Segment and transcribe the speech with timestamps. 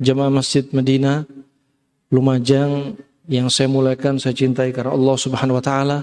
[0.00, 1.24] jemaah Masjid Medina
[2.06, 2.94] Lumajang
[3.26, 5.98] yang saya mulakan saya cintai karena Allah Subhanahu wa taala.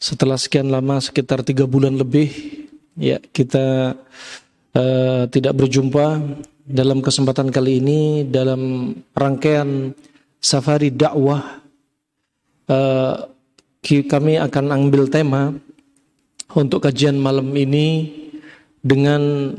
[0.00, 2.30] Setelah sekian lama sekitar tiga bulan lebih
[2.96, 3.98] ya kita
[4.72, 6.22] uh, tidak berjumpa
[6.64, 9.90] dalam kesempatan kali ini dalam rangkaian
[10.38, 11.60] safari dakwah
[12.70, 13.14] uh,
[13.82, 15.50] kami akan ambil tema
[16.54, 18.08] untuk kajian malam ini
[18.80, 19.52] dengan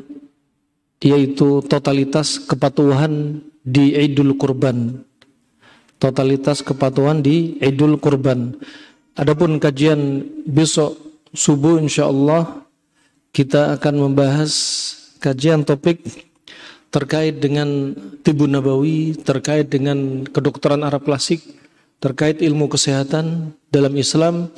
[1.02, 5.02] yaitu totalitas kepatuhan di Idul Kurban.
[5.98, 8.58] Totalitas kepatuhan di Idul Kurban.
[9.18, 10.98] Adapun kajian besok
[11.34, 12.64] subuh insya Allah
[13.34, 14.54] kita akan membahas
[15.20, 16.02] kajian topik
[16.92, 21.40] terkait dengan tibu nabawi, terkait dengan kedokteran Arab klasik,
[22.04, 24.52] terkait ilmu kesehatan dalam Islam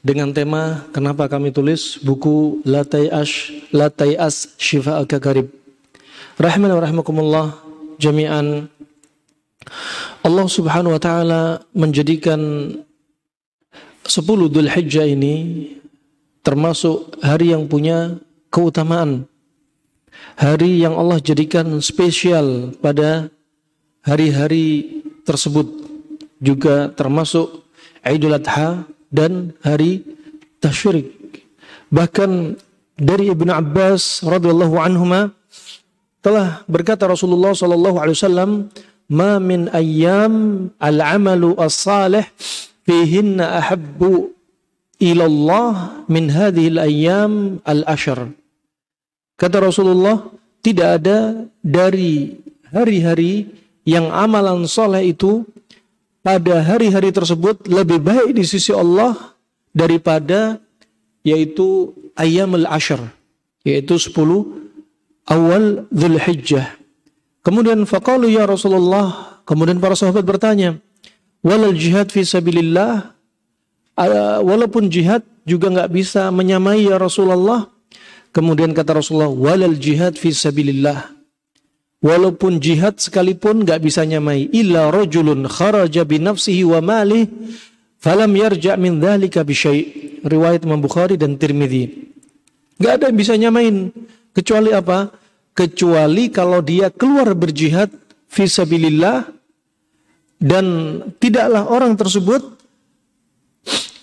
[0.00, 5.50] dengan tema kenapa kami tulis buku Latai Ash Latai As Shifa Al Kakarib
[6.38, 7.46] Rahman wa rahmakumullah
[7.98, 8.70] jami'an.
[10.22, 11.42] Allah subhanahu wa ta'ala
[11.74, 12.38] menjadikan
[14.06, 15.66] 10 Dhul Hijjah ini
[16.46, 18.22] termasuk hari yang punya
[18.54, 19.26] keutamaan.
[20.38, 23.34] Hari yang Allah jadikan spesial pada
[24.06, 25.66] hari-hari tersebut.
[26.38, 27.66] Juga termasuk
[28.06, 30.06] Idul Adha dan hari
[30.62, 31.18] Tashrik
[31.90, 32.54] bahkan
[32.94, 35.34] dari Ibnu Abbas radhiyallahu anhuma
[36.28, 38.68] telah berkata Rasulullah sallallahu alaihi wasallam,
[39.08, 42.28] "Ma min ayyam al-amalu as-salih
[42.84, 44.28] fihinna ahabbu
[45.00, 45.72] ila Allah
[46.04, 48.28] min hadhihi al-ayyam al-ashr."
[49.40, 50.28] Kata Rasulullah,
[50.60, 52.36] tidak ada dari
[52.68, 53.48] hari-hari
[53.88, 55.48] yang amalan soleh itu
[56.20, 59.16] pada hari-hari tersebut lebih baik di sisi Allah
[59.72, 60.60] daripada
[61.24, 63.00] yaitu ayyamul ashr
[63.64, 64.67] yaitu 10
[65.28, 66.74] awal Hijjah.
[67.44, 70.80] Kemudian faqalu ya Rasulullah, kemudian para sahabat bertanya,
[71.44, 73.14] walal jihad fi sabilillah,
[74.42, 77.68] walaupun jihad juga nggak bisa menyamai ya Rasulullah.
[78.28, 81.16] Kemudian kata Rasulullah, walal jihad fi sabilillah.
[81.98, 87.26] Walaupun jihad sekalipun nggak bisa nyamai, illa rajulun kharaja bi nafsihi wa malih
[87.98, 89.84] falam yarja' min dzalika bi syai'.
[90.22, 92.10] Riwayat Imam Bukhari dan Tirmidzi.
[92.78, 93.90] Gak ada yang bisa nyamain
[94.38, 95.10] kecuali apa?
[95.58, 97.90] kecuali kalau dia keluar berjihad
[98.30, 99.26] fisabilillah
[100.38, 100.66] dan
[101.18, 102.46] tidaklah orang tersebut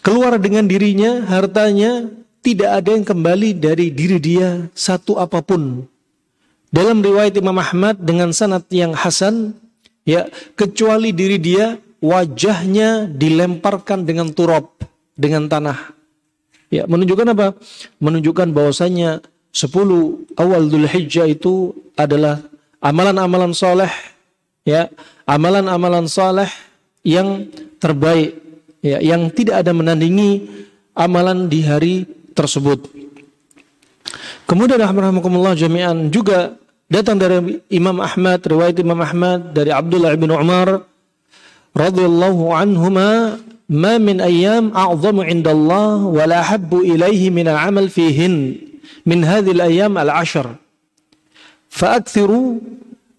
[0.04, 2.12] keluar dengan dirinya, hartanya,
[2.44, 5.88] tidak ada yang kembali dari diri dia satu apa pun.
[6.76, 9.56] Dalam riwayat Imam Ahmad dengan sanad yang hasan,
[10.04, 10.28] ya
[10.60, 14.76] kecuali diri dia wajahnya dilemparkan dengan turab,
[15.16, 15.96] dengan tanah.
[16.68, 17.56] Ya, menunjukkan apa?
[18.04, 19.24] Menunjukkan bahwasanya
[19.56, 22.44] 10 awal Dhul Hijjah itu adalah
[22.84, 23.88] amalan-amalan soleh
[24.68, 24.92] ya
[25.24, 26.52] amalan-amalan soleh
[27.08, 27.48] yang
[27.80, 28.36] terbaik
[28.84, 30.44] ya yang tidak ada menandingi
[30.92, 31.96] amalan di hari
[32.36, 32.84] tersebut.
[34.44, 36.60] Kemudian rahmatullah jami'an juga
[36.92, 40.84] datang dari Imam Ahmad riwayat Imam Ahmad dari Abdullah bin Umar
[41.72, 43.40] radhiyallahu anhuma
[43.72, 48.62] ma min ayyam a'zamu indallah wa la habbu ilaihi min al-amal fihin
[49.06, 50.58] min hadhil ayam al-ashr.
[51.70, 52.62] Fa'akthiru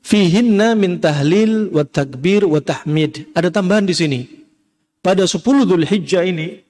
[0.03, 3.31] fihinna min tahlil wa takbir wa tahmid.
[3.33, 4.21] Ada tambahan di sini.
[5.01, 6.67] Pada 10 Dhul Hijjah ini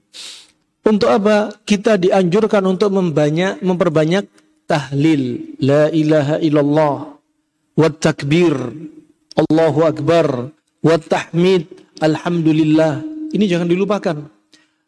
[0.86, 1.50] untuk apa?
[1.66, 4.30] Kita dianjurkan untuk membanyak memperbanyak
[4.70, 6.96] tahlil la ilaha illallah
[7.74, 8.54] wa takbir
[9.34, 11.66] Allahu akbar wa tahmid
[11.98, 13.02] alhamdulillah.
[13.34, 14.16] Ini jangan dilupakan.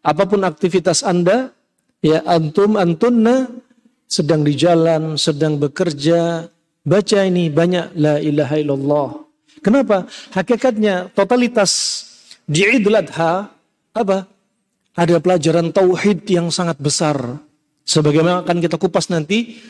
[0.06, 1.50] Apa pun aktivitas Anda
[1.98, 3.50] ya antum antunna
[4.08, 6.48] sedang di jalan, sedang bekerja,
[6.82, 9.08] baca ini banyak la ilaha illallah.
[9.60, 10.08] Kenapa?
[10.32, 11.70] Hakikatnya totalitas
[12.48, 13.52] di Idul Adha
[13.92, 14.24] apa?
[14.96, 17.38] Ada pelajaran tauhid yang sangat besar.
[17.86, 19.60] Sebagaimana akan kita kupas nanti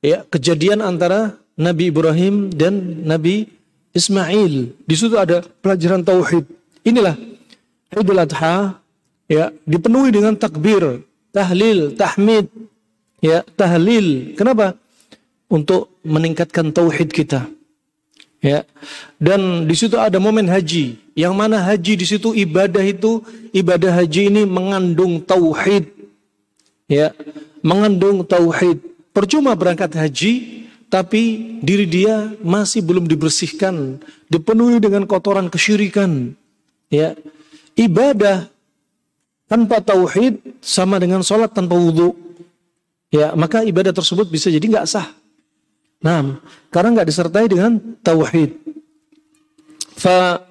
[0.00, 3.50] ya kejadian antara Nabi Ibrahim dan Nabi
[3.92, 4.72] Ismail.
[4.86, 6.48] Di situ ada pelajaran tauhid.
[6.86, 7.14] Inilah
[7.94, 8.80] Idul Adha
[9.28, 12.48] ya dipenuhi dengan takbir, tahlil, tahmid,
[13.24, 14.36] ya tahlil.
[14.36, 14.76] Kenapa?
[15.48, 17.48] Untuk meningkatkan tauhid kita.
[18.44, 18.68] Ya.
[19.16, 21.00] Dan di situ ada momen haji.
[21.16, 23.24] Yang mana haji di situ ibadah itu
[23.56, 25.88] ibadah haji ini mengandung tauhid.
[26.84, 27.16] Ya,
[27.64, 28.84] mengandung tauhid.
[29.16, 30.32] Percuma berangkat haji
[30.92, 36.36] tapi diri dia masih belum dibersihkan, dipenuhi dengan kotoran kesyirikan.
[36.92, 37.16] Ya.
[37.74, 38.52] Ibadah
[39.48, 42.23] tanpa tauhid sama dengan sholat tanpa wudhu.
[43.14, 45.06] Ya, maka ibadah tersebut bisa jadi nggak sah.
[46.02, 46.42] Nah,
[46.74, 48.58] karena nggak disertai dengan tauhid.
[49.94, 50.42] Fa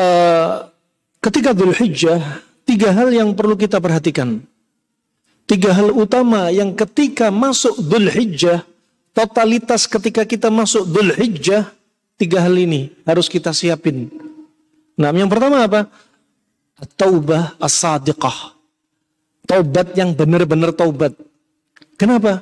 [0.00, 0.54] uh,
[1.20, 4.40] ketika Dhul Hijjah, tiga hal yang perlu kita perhatikan.
[5.44, 8.64] Tiga hal utama yang ketika masuk Dhul Hijjah,
[9.12, 11.68] totalitas ketika kita masuk Dhul Hijjah,
[12.16, 14.08] tiga hal ini harus kita siapin.
[14.96, 15.92] Nah, yang pertama apa?
[16.96, 18.56] Taubah as-sadiqah.
[19.44, 21.28] Taubat yang benar-benar taubat.
[22.00, 22.40] Kenapa?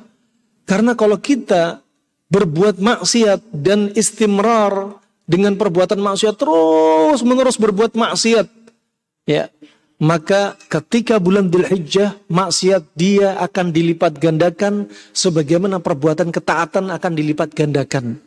[0.71, 1.83] Karena kalau kita
[2.31, 8.47] berbuat maksiat dan istimrar dengan perbuatan maksiat terus menerus berbuat maksiat
[9.27, 9.51] ya
[9.99, 18.23] maka ketika bulan Dzulhijjah maksiat dia akan dilipat gandakan sebagaimana perbuatan ketaatan akan dilipat gandakan.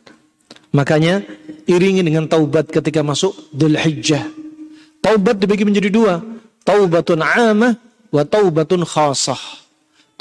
[0.76, 1.24] Makanya
[1.64, 4.28] iringi dengan taubat ketika masuk Dzulhijjah.
[5.00, 6.20] Taubat dibagi menjadi dua.
[6.60, 7.80] Taubatun amah
[8.12, 9.61] wa taubatun khasah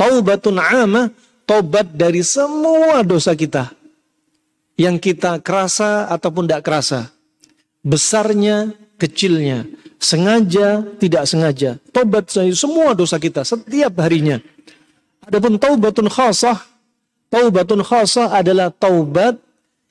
[0.02, 1.14] taubatun amah
[1.46, 3.70] tobat dari semua dosa kita.
[4.74, 7.14] Yang kita kerasa ataupun tidak kerasa.
[7.86, 9.70] Besarnya, kecilnya.
[10.02, 11.78] Sengaja, tidak sengaja.
[11.94, 14.42] Tobat dari semua dosa kita setiap harinya.
[15.22, 16.58] Adapun taubatun khasah.
[17.30, 19.38] Taubatun khasah adalah taubat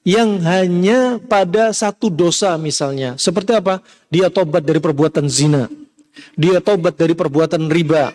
[0.02, 3.14] yang hanya pada satu dosa misalnya.
[3.14, 3.78] Seperti apa?
[4.10, 5.70] Dia tobat dari perbuatan zina.
[6.34, 8.10] Dia tobat dari perbuatan riba.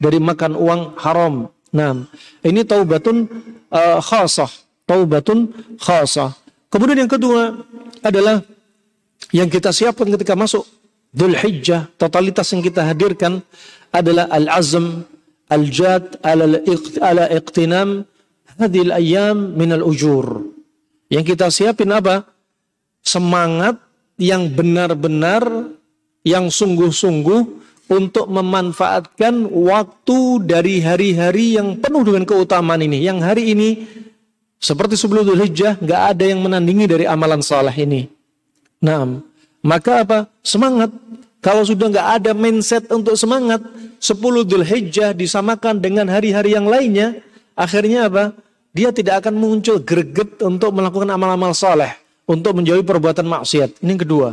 [0.00, 2.02] Dari makan uang haram Nah,
[2.42, 3.30] ini taubatun
[3.70, 4.50] uh, khasah,
[4.86, 6.34] taubatun khasah.
[6.70, 7.62] Kemudian yang kedua
[8.02, 8.42] adalah
[9.30, 10.66] yang kita siapkan ketika masuk
[11.14, 13.42] Dhul Hijjah, totalitas yang kita hadirkan
[13.90, 15.06] adalah al-azm,
[15.50, 18.06] al-jad, ala iqtinam
[18.58, 20.50] hadil ayam min al-ujur.
[21.10, 22.26] Yang kita siapin apa?
[23.02, 23.78] Semangat
[24.18, 25.74] yang benar-benar,
[26.22, 27.59] yang sungguh-sungguh
[27.90, 33.02] untuk memanfaatkan waktu dari hari-hari yang penuh dengan keutamaan ini.
[33.02, 33.68] Yang hari ini
[34.62, 38.06] seperti sebelum Dhul Hijjah nggak ada yang menandingi dari amalan salah ini.
[38.78, 39.18] Nah,
[39.66, 40.18] maka apa?
[40.46, 40.94] Semangat.
[41.42, 43.64] Kalau sudah nggak ada mindset untuk semangat,
[43.98, 47.18] 10 Dhul Hijjah disamakan dengan hari-hari yang lainnya,
[47.58, 48.36] akhirnya apa?
[48.70, 51.96] Dia tidak akan muncul greget untuk melakukan amal-amal saleh,
[52.28, 53.82] untuk menjauhi perbuatan maksiat.
[53.82, 54.28] Ini yang kedua.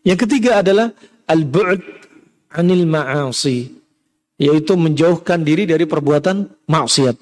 [0.00, 0.96] Yang ketiga adalah
[1.28, 1.99] al-bu'd
[2.54, 3.70] anil ma'asi
[4.40, 7.16] yaitu menjauhkan diri dari perbuatan maksiat.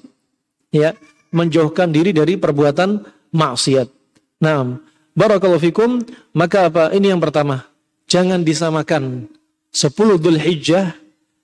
[0.71, 0.95] Ya
[1.35, 3.03] menjauhkan diri dari perbuatan
[3.35, 3.87] maksiat.
[4.41, 4.79] Nah
[5.13, 5.99] barakallahu fikum.
[6.31, 6.83] Maka apa?
[6.95, 7.67] Ini yang pertama.
[8.09, 9.29] Jangan disamakan
[9.69, 10.97] 10 Dhul Hijjah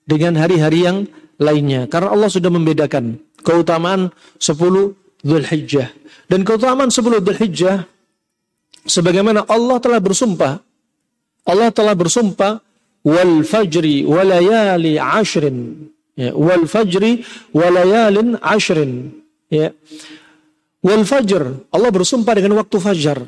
[0.08, 1.06] dengan hari-hari yang
[1.38, 1.86] lainnya.
[1.86, 4.10] Karena Allah sudah membedakan keutamaan
[4.42, 5.94] 10 Dhul Hijjah
[6.26, 7.86] dan keutamaan 10 Dhul Hijjah
[8.86, 10.62] sebagaimana Allah telah bersumpah
[11.46, 12.58] Allah telah bersumpah
[13.06, 15.86] wal fajri walayali ashrin.
[16.18, 17.22] Ya, wal fajri
[17.54, 19.22] walayalin ashrin.
[19.46, 19.70] Ya.
[20.82, 23.18] Wal fajr Allah bersumpah dengan waktu fajar.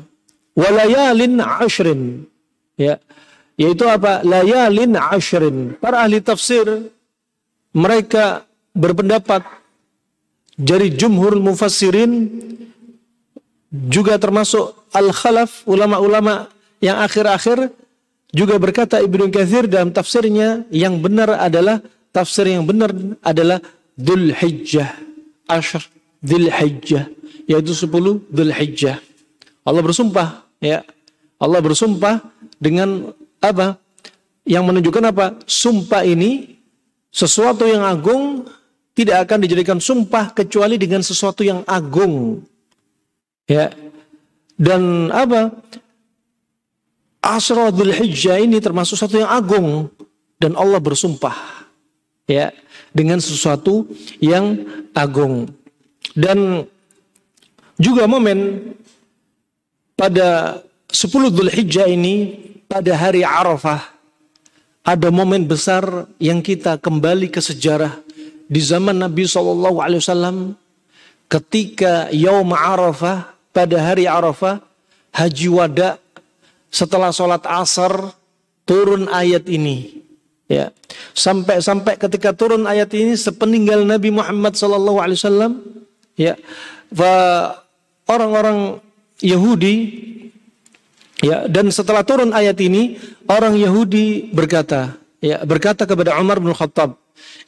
[0.59, 2.27] Walayalin ashrin.
[2.75, 2.99] Ya.
[3.55, 4.23] Yaitu apa?
[4.27, 5.75] Layalin ashrin.
[5.79, 6.91] Para ahli tafsir
[7.71, 8.43] mereka
[8.75, 9.43] berpendapat
[10.59, 12.27] dari jumhur mufassirin
[13.69, 16.49] juga termasuk al-khalaf ulama-ulama
[16.81, 17.71] yang akhir-akhir
[18.29, 21.81] juga berkata Ibnu Katsir dalam tafsirnya yang benar adalah
[22.13, 22.93] tafsir yang benar
[23.25, 23.57] adalah
[23.97, 24.93] Dhul Hijjah.
[25.49, 25.81] Ashr
[26.21, 27.09] Dhul Hijjah
[27.49, 27.89] yaitu 10
[28.29, 29.01] Dhul Hijjah.
[29.65, 30.85] Allah bersumpah ya.
[31.41, 32.21] Allah bersumpah
[32.61, 33.81] dengan apa?
[34.45, 35.25] Yang menunjukkan apa?
[35.49, 36.61] Sumpah ini
[37.09, 38.45] sesuatu yang agung
[38.93, 42.45] tidak akan dijadikan sumpah kecuali dengan sesuatu yang agung.
[43.49, 43.73] Ya.
[44.59, 45.55] Dan apa?
[47.19, 49.91] Dhul Hijjah ini termasuk satu yang agung.
[50.39, 51.35] Dan Allah bersumpah
[52.23, 52.55] ya
[52.95, 53.83] dengan sesuatu
[54.23, 54.63] yang
[54.95, 55.51] agung.
[56.15, 56.63] Dan
[57.75, 58.71] juga momen
[59.99, 62.39] pada 10 Dhul Hijjah ini
[62.71, 63.83] pada hari Arafah
[64.87, 67.99] ada momen besar yang kita kembali ke sejarah
[68.49, 70.55] di zaman Nabi SAW
[71.29, 74.63] ketika Yaum Arafah pada hari Arafah
[75.13, 76.01] Haji Wada
[76.69, 78.13] setelah sholat asar
[78.65, 80.05] turun ayat ini.
[80.49, 80.73] Ya,
[81.13, 85.51] sampai-sampai ketika turun ayat ini sepeninggal Nabi Muhammad Sallallahu Alaihi Wasallam,
[86.17, 86.33] ya,
[88.09, 88.81] orang-orang
[89.21, 89.75] Yahudi
[91.19, 92.95] Ya, dan setelah turun ayat ini,
[93.27, 96.95] orang Yahudi berkata, ya, berkata kepada Umar bin Khattab,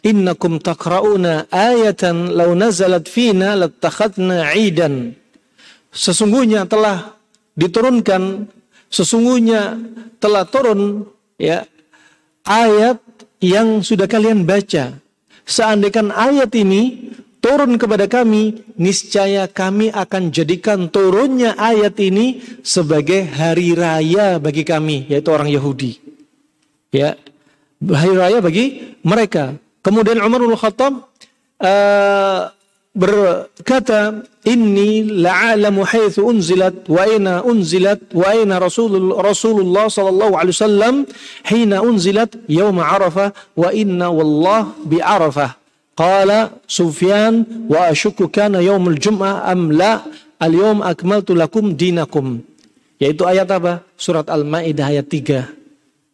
[0.03, 5.15] "Innakum taqra'una ayatan law nazalat fina latakhadna 'idan."
[5.87, 7.15] Sesungguhnya telah
[7.55, 8.51] diturunkan,
[8.91, 9.79] sesungguhnya
[10.19, 11.07] telah turun
[11.39, 11.65] ya
[12.45, 12.99] ayat
[13.41, 14.99] yang sudah kalian baca.
[15.41, 23.73] Seandainya ayat ini turun kepada kami, niscaya kami akan jadikan turunnya ayat ini sebagai hari
[23.73, 25.97] raya bagi kami, yaitu orang Yahudi.
[26.93, 27.17] Ya,
[27.81, 29.57] hari raya bagi mereka.
[29.81, 31.09] Kemudian Umar bin Khattab
[31.57, 32.53] uh,
[32.91, 40.95] berkata, "Inni la'alamu haitsu unzilat wa aina unzilat wa aina Rasulullah, Rasulullah sallallahu alaihi wasallam
[41.47, 45.55] hina unzilat yaum Arafah wa inna wallah bi Arafah."
[45.91, 50.01] Qala Sufyan wa asyukku kana yaumul jum'ah am la
[50.39, 52.41] al-yawm akmaltu lakum dinakum.
[52.97, 53.81] Yaitu ayat apa?
[53.97, 55.51] Surat Al-Maidah ayat 3.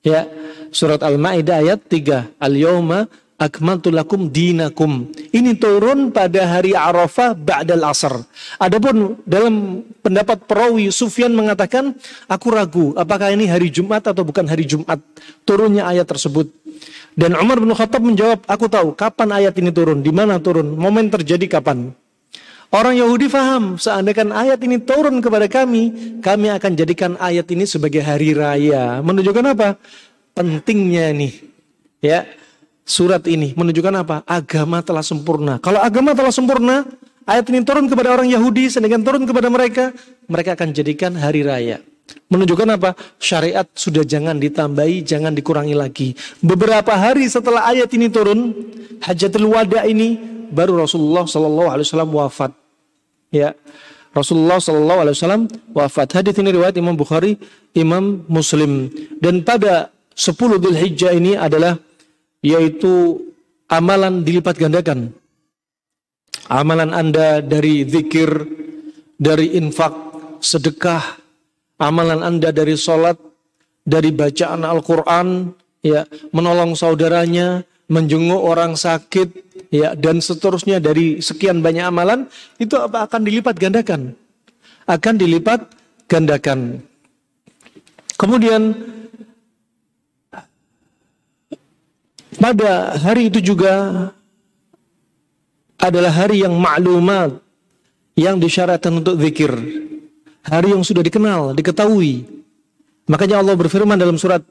[0.03, 0.27] Ya,
[0.71, 2.31] surat Al-Maidah ayat 3.
[2.39, 5.13] Al-yawma akmaltu lakum dinakum.
[5.29, 8.17] Ini turun pada hari Arafah ba'dal asr.
[8.57, 11.93] Adapun dalam pendapat perawi Sufyan mengatakan,
[12.25, 14.97] aku ragu apakah ini hari Jumat atau bukan hari Jumat
[15.45, 16.49] turunnya ayat tersebut.
[17.17, 21.09] Dan Umar bin Khattab menjawab, aku tahu kapan ayat ini turun, di mana turun, momen
[21.09, 21.89] terjadi kapan.
[22.69, 28.03] Orang Yahudi faham, seandainya ayat ini turun kepada kami, kami akan jadikan ayat ini sebagai
[28.05, 29.01] hari raya.
[29.01, 29.79] Menunjukkan apa?
[30.37, 31.33] Pentingnya nih,
[32.03, 32.29] ya
[32.87, 34.23] surat ini menunjukkan apa?
[34.23, 35.59] Agama telah sempurna.
[35.59, 36.87] Kalau agama telah sempurna,
[37.27, 39.91] ayat ini turun kepada orang Yahudi, sedangkan turun kepada mereka,
[40.31, 41.83] mereka akan jadikan hari raya.
[42.31, 42.95] Menunjukkan apa?
[43.19, 46.15] Syariat sudah jangan ditambahi, jangan dikurangi lagi.
[46.39, 48.55] Beberapa hari setelah ayat ini turun,
[49.03, 50.15] hajatul wada ini
[50.47, 52.51] baru Rasulullah Shallallahu Alaihi Wasallam wafat.
[53.27, 53.51] Ya,
[54.15, 55.43] Rasulullah Shallallahu Alaihi Wasallam
[55.75, 56.15] wafat.
[56.15, 57.35] Hadis ini riwayat Imam Bukhari,
[57.75, 58.87] Imam Muslim.
[59.19, 61.75] Dan pada 10 Dhul Hijjah ini adalah
[62.41, 63.21] yaitu
[63.67, 65.13] amalan dilipat gandakan.
[66.47, 68.29] Amalan Anda dari zikir,
[69.19, 69.91] dari infak,
[70.39, 71.19] sedekah,
[71.81, 73.19] amalan Anda dari sholat,
[73.83, 75.51] dari bacaan Al-Quran,
[75.83, 79.29] ya, menolong saudaranya, menjenguk orang sakit,
[79.71, 84.15] ya, dan seterusnya dari sekian banyak amalan, itu apa akan dilipat gandakan?
[84.87, 85.67] Akan dilipat
[86.07, 86.79] gandakan.
[88.15, 88.71] Kemudian
[92.37, 94.07] pada hari itu juga
[95.77, 97.37] adalah hari yang maklumat
[98.17, 99.53] yang disyaratkan untuk zikir
[100.47, 102.23] hari yang sudah dikenal, diketahui.
[103.07, 104.41] Makanya Allah berfirman dalam surat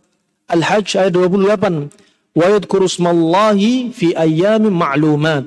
[0.47, 1.90] Al-Hajj ayat 28,
[2.37, 5.45] "Wa yadhkuru smallahi fi ayyamin ma'lumat."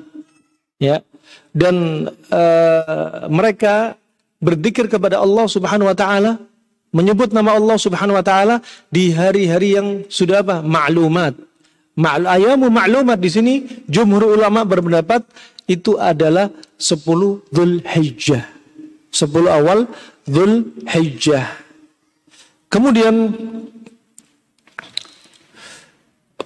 [0.82, 1.02] Ya.
[1.50, 3.98] Dan uh, mereka
[4.38, 6.38] berzikir kepada Allah Subhanahu wa taala,
[6.94, 10.62] menyebut nama Allah Subhanahu wa taala di hari-hari yang sudah apa?
[10.62, 11.49] Ma'lumat.
[12.00, 13.54] Ma'al ayamu ma'lumat di sini
[13.84, 15.20] jumhur ulama berpendapat
[15.68, 16.48] itu adalah
[16.80, 18.60] 10 Dzulhijjah.
[19.12, 19.90] 10 awal
[20.24, 21.50] Dhul Hijjah.
[22.70, 23.34] Kemudian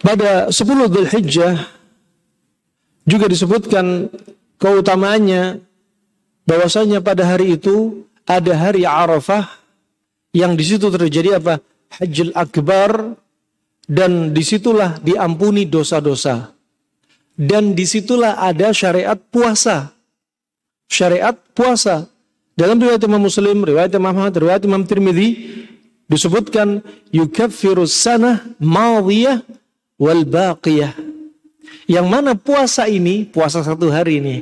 [0.01, 1.55] pada 10 Dhul Hijjah
[3.05, 4.09] juga disebutkan
[4.57, 5.61] keutamaannya
[6.49, 9.45] bahwasanya pada hari itu ada hari Arafah
[10.33, 11.61] yang di situ terjadi apa?
[12.01, 13.21] Hajjul Akbar
[13.85, 16.53] dan di situlah diampuni dosa-dosa.
[17.35, 19.91] Dan di situlah ada syariat puasa.
[20.87, 22.07] Syariat puasa.
[22.55, 25.29] Dalam riwayat Imam Muslim, riwayat Imam Ahmad, riwayat Imam Tirmidzi
[26.07, 29.43] disebutkan yukaffirus sanah madiyah
[29.99, 30.95] wal baqiyah.
[31.91, 34.37] Yang mana puasa ini, puasa satu hari ini,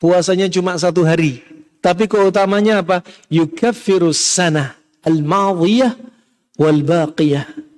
[0.00, 1.44] puasanya cuma satu hari.
[1.84, 3.04] Tapi keutamanya apa?
[3.28, 4.72] Yukaffirus sanah
[5.04, 5.92] al madiyah
[6.56, 7.69] wal baqiyah.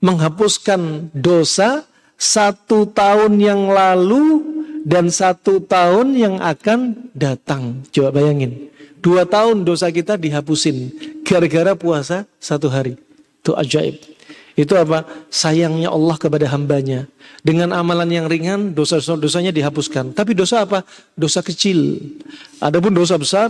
[0.00, 1.84] Menghapuskan dosa
[2.16, 4.44] satu tahun yang lalu
[4.84, 7.84] dan satu tahun yang akan datang.
[7.92, 8.72] Coba bayangin.
[9.00, 10.92] Dua tahun dosa kita dihapusin
[11.24, 13.00] gara-gara puasa satu hari.
[13.40, 13.96] Itu ajaib.
[14.60, 15.08] Itu apa?
[15.32, 17.08] Sayangnya Allah kepada hambanya.
[17.40, 20.12] Dengan amalan yang ringan, dosa-dosanya dihapuskan.
[20.12, 20.84] Tapi dosa apa?
[21.16, 21.96] Dosa kecil.
[22.60, 23.48] Adapun dosa besar,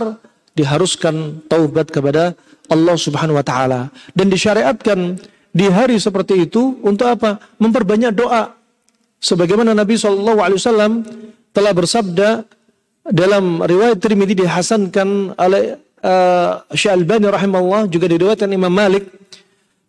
[0.55, 2.31] diharuskan taubat kepada
[2.71, 3.91] Allah subhanahu wa ta'ala.
[4.15, 5.19] Dan disyariatkan
[5.51, 7.39] di hari seperti itu untuk apa?
[7.59, 8.55] Memperbanyak doa.
[9.21, 11.05] Sebagaimana Nabi SAW
[11.53, 12.47] telah bersabda,
[13.07, 19.09] dalam riwayat Tirmidzi dihasankan oleh uh, Syalbani rahimahullah juga diriwayatkan Imam Malik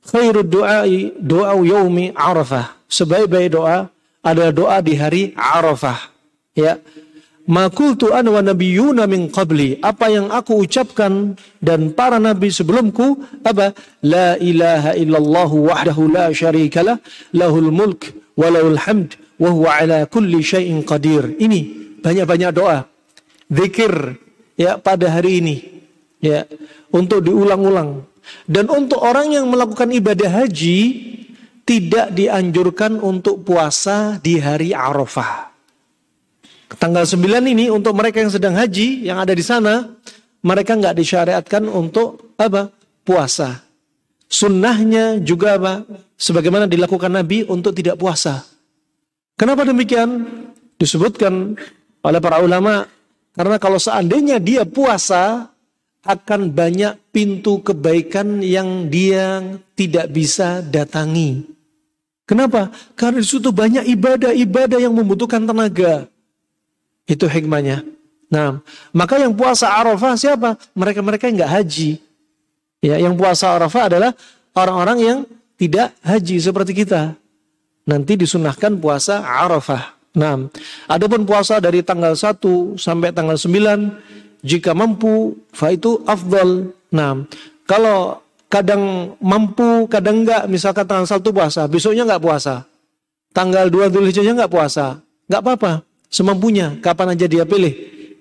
[0.08, 3.92] khairud du'ai doa yaumi Arafah sebaik-baik doa
[4.24, 6.08] adalah doa di hari Arafah
[6.56, 6.80] ya
[7.42, 9.82] Makultu an wa nabiyuna min qabli.
[9.82, 13.74] Apa yang aku ucapkan dan para nabi sebelumku apa?
[14.06, 17.02] La ilaha illallah wahdahu la syarikalah
[17.34, 21.34] lahul mulk wa lahul hamd wa huwa ala kulli syai'in qadir.
[21.34, 21.60] Ini
[21.98, 22.86] banyak-banyak doa.
[23.50, 24.16] Zikir
[24.54, 25.56] ya pada hari ini
[26.22, 26.46] ya
[26.94, 28.06] untuk diulang-ulang.
[28.46, 30.78] Dan untuk orang yang melakukan ibadah haji
[31.66, 35.51] tidak dianjurkan untuk puasa di hari Arafah.
[36.78, 39.92] Tanggal 9 ini untuk mereka yang sedang haji yang ada di sana,
[40.42, 42.72] mereka nggak disyariatkan untuk apa?
[43.02, 43.62] Puasa.
[44.30, 45.84] Sunnahnya juga apa?
[46.16, 48.46] Sebagaimana dilakukan Nabi untuk tidak puasa.
[49.36, 50.24] Kenapa demikian?
[50.78, 51.54] Disebutkan
[52.02, 52.88] oleh para ulama
[53.32, 55.52] karena kalau seandainya dia puasa
[56.02, 61.46] akan banyak pintu kebaikan yang dia tidak bisa datangi.
[62.26, 62.74] Kenapa?
[62.98, 66.10] Karena di situ banyak ibadah-ibadah yang membutuhkan tenaga.
[67.12, 67.84] Itu hikmahnya.
[68.32, 68.64] Nah,
[68.96, 70.56] maka yang puasa Arafah siapa?
[70.72, 72.00] Mereka-mereka yang nggak haji.
[72.80, 74.16] Ya, yang puasa Arafah adalah
[74.56, 75.18] orang-orang yang
[75.60, 77.12] tidak haji seperti kita.
[77.84, 80.00] Nanti disunahkan puasa Arafah.
[80.16, 80.48] Nah,
[80.88, 86.72] adapun puasa dari tanggal 1 sampai tanggal 9 jika mampu fa itu afdal.
[86.88, 87.28] Nah,
[87.68, 92.64] kalau kadang mampu, kadang enggak, misalkan tanggal 1 puasa, besoknya enggak puasa.
[93.36, 95.04] Tanggal 2 Dzulhijjah enggak puasa.
[95.28, 97.72] Enggak apa-apa semampunya kapan aja dia pilih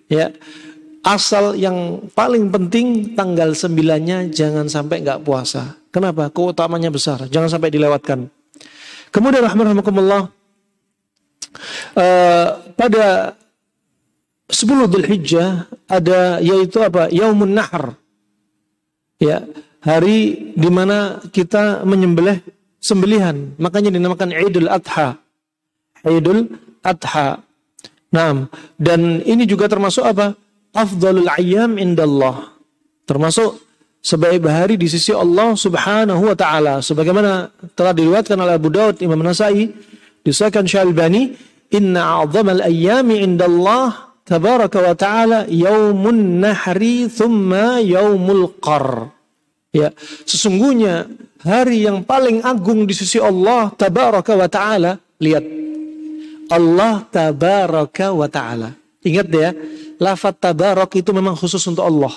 [0.08, 0.32] ya.
[1.02, 5.82] Asal yang paling penting tanggal sembilannya jangan sampai nggak puasa.
[5.90, 6.30] Kenapa?
[6.30, 7.26] Keutamanya besar.
[7.26, 8.30] Jangan sampai dilewatkan.
[9.10, 10.30] Kemudian rahmatullah
[11.98, 13.34] uh, pada
[14.46, 17.10] 10 Dzulhijjah ada yaitu apa?
[17.10, 17.98] Yaumun nahr.
[19.18, 19.42] Ya
[19.82, 22.46] hari di mana kita menyembelih
[22.78, 23.58] sembelihan.
[23.58, 25.18] Makanya dinamakan Idul Adha.
[26.06, 26.46] Idul
[26.86, 27.42] Adha
[28.12, 30.36] Nah, dan ini juga termasuk apa?
[30.76, 32.52] Afdalul ayyam indallah.
[33.08, 33.60] Termasuk
[34.04, 36.84] sebaik hari di sisi Allah Subhanahu wa taala.
[36.84, 39.72] Sebagaimana telah diriwayatkan oleh Abu Daud, Imam Nasai,
[40.28, 41.32] disahkan Syalbani,
[41.72, 49.08] "Inna a'dhamal ayyami indallah tabaraka wa ta'ala yaumun nahri thumma yaumul qar."
[49.72, 49.96] Ya,
[50.28, 51.08] sesungguhnya
[51.48, 55.44] hari yang paling agung di sisi Allah tabaraka wa ta'ala, lihat
[56.52, 58.76] Allah tabaraka wa ta'ala.
[59.02, 59.50] Ingat ya,
[59.98, 62.14] lafat tabarak itu memang khusus untuk Allah.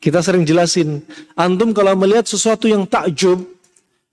[0.00, 1.04] Kita sering jelasin,
[1.36, 3.44] antum kalau melihat sesuatu yang takjub,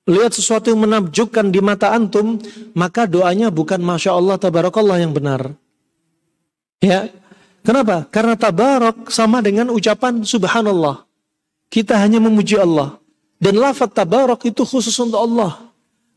[0.04, 2.38] lihat sesuatu yang menakjubkan di mata antum,
[2.76, 5.56] maka doanya bukan Masya Allah tabarakallah yang benar.
[6.84, 7.08] Ya,
[7.64, 8.06] kenapa?
[8.12, 11.08] Karena tabarak sama dengan ucapan subhanallah.
[11.72, 13.00] Kita hanya memuji Allah.
[13.38, 15.67] Dan lafat tabarak itu khusus untuk Allah.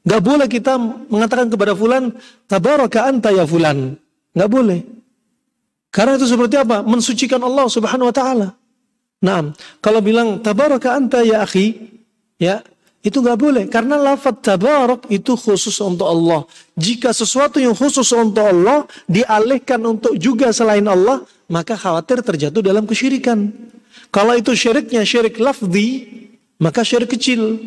[0.01, 0.81] Gak boleh kita
[1.13, 2.17] mengatakan kepada fulan,
[2.49, 4.01] tabaraka anta ya fulan.
[4.33, 4.81] Gak boleh.
[5.93, 6.81] Karena itu seperti apa?
[6.81, 8.49] Mensucikan Allah subhanahu wa ta'ala.
[9.21, 9.53] Nah,
[9.85, 11.77] kalau bilang tabaraka anta ya akhi,
[12.41, 12.65] ya
[13.05, 13.65] itu gak boleh.
[13.69, 16.49] Karena lafad tabarak itu khusus untuk Allah.
[16.81, 21.21] Jika sesuatu yang khusus untuk Allah dialihkan untuk juga selain Allah,
[21.53, 23.53] maka khawatir terjatuh dalam kesyirikan.
[24.09, 26.09] Kalau itu syiriknya syirik lafzi,
[26.61, 27.59] maka syirik kecil.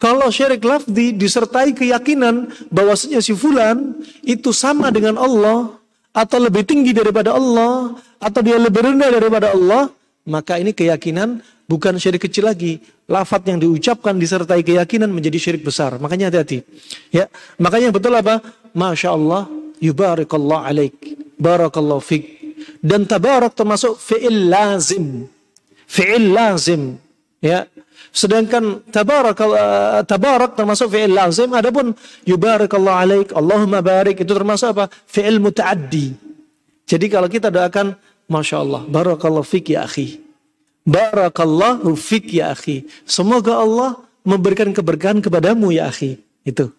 [0.00, 5.76] Kalau syirik lafzi disertai keyakinan bahwasanya si fulan itu sama dengan Allah
[6.16, 9.92] atau lebih tinggi daripada Allah atau dia lebih rendah daripada Allah,
[10.24, 12.80] maka ini keyakinan bukan syirik kecil lagi.
[13.10, 16.00] Lafat yang diucapkan disertai keyakinan menjadi syirik besar.
[16.00, 16.64] Makanya hati-hati.
[17.12, 17.26] Ya,
[17.60, 18.38] makanya betul apa?
[18.70, 19.50] Masya Allah,
[19.82, 20.96] yubarikallah alaik,
[21.36, 22.24] barakallahu fik.
[22.80, 25.26] Dan tabarak termasuk fi'il lazim.
[25.90, 26.96] Fi'il lazim.
[27.42, 27.66] Ya,
[28.10, 31.94] Sedangkan tabarak uh, tabarak termasuk fi'il lazim, adapun
[32.26, 34.90] yubarakallahu alaik, Allahumma barik itu termasuk apa?
[35.06, 36.16] Fi'il mutaaddi.
[36.88, 37.94] Jadi kalau kita doakan
[38.26, 40.18] Masya Allah, barakallahu fik ya akhi.
[40.82, 42.82] Barakallahu fik ya akhi.
[43.06, 46.18] Semoga Allah memberikan keberkahan kepadamu ya akhi.
[46.42, 46.74] Itu.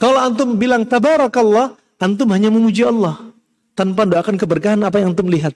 [0.00, 3.20] Kalau antum bilang tabarakallah, antum hanya memuji Allah.
[3.76, 5.52] Tanpa doakan keberkahan apa yang antum lihat.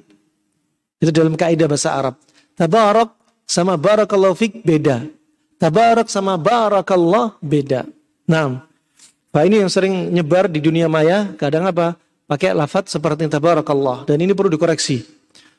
[1.00, 2.14] Itu dalam kaidah bahasa Arab.
[2.56, 3.12] Tabarak
[3.46, 5.06] sama barakallahu fik beda.
[5.56, 7.88] Tabarak sama barakallah beda.
[8.28, 8.66] Nah,
[9.36, 11.96] Pak ini yang sering nyebar di dunia maya, kadang apa?
[12.24, 14.08] Pakai lafat seperti tabarakallah.
[14.08, 15.04] Dan ini perlu dikoreksi.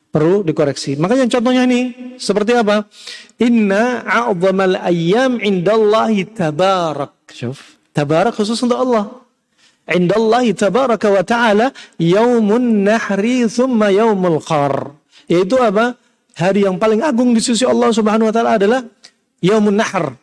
[0.09, 0.97] Perlu dikoreksi.
[0.97, 2.89] Makanya contohnya ini seperti apa?
[3.37, 7.13] Inna a'zamal ayyam indallahi tabarak.
[7.29, 7.77] Syuf.
[7.93, 9.13] Tabarak khusus untuk Allah.
[9.87, 11.69] Indallahi tabaraka wa ta'ala
[12.01, 14.91] yaumun nahri thumma yaumul qar.
[15.29, 15.95] Yaitu apa?
[16.37, 18.85] Hari yang paling agung di sisi Allah Subhanahu wa taala adalah
[19.41, 20.13] Yaumun Nahr,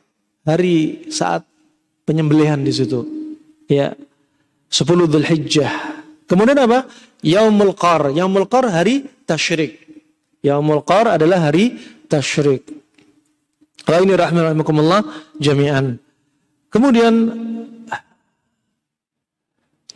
[0.46, 1.42] hari saat
[2.06, 3.02] penyembelihan di situ.
[3.66, 3.98] Ya.
[4.70, 5.74] 10 Dzulhijjah.
[6.26, 6.90] Kemudian apa?
[7.22, 8.10] Yaumul Qar.
[8.10, 9.78] Yaumul Qar hari tasyrik.
[10.42, 11.78] Yaumul Qar adalah hari
[12.10, 12.66] tasyrik.
[13.86, 15.04] Kalau ini rahimahumullah
[15.38, 16.00] jami'an.
[16.72, 17.14] Kemudian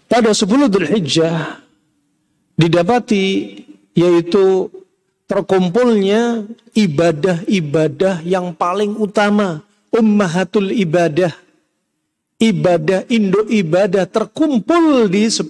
[0.07, 1.59] pada 10 Dhul Hijjah
[2.55, 3.27] didapati
[3.99, 4.71] yaitu
[5.29, 9.63] terkumpulnya ibadah-ibadah yang paling utama,
[9.93, 11.31] ummahatul ibadah.
[12.39, 15.43] Ibadah Indo ibadah terkumpul di 10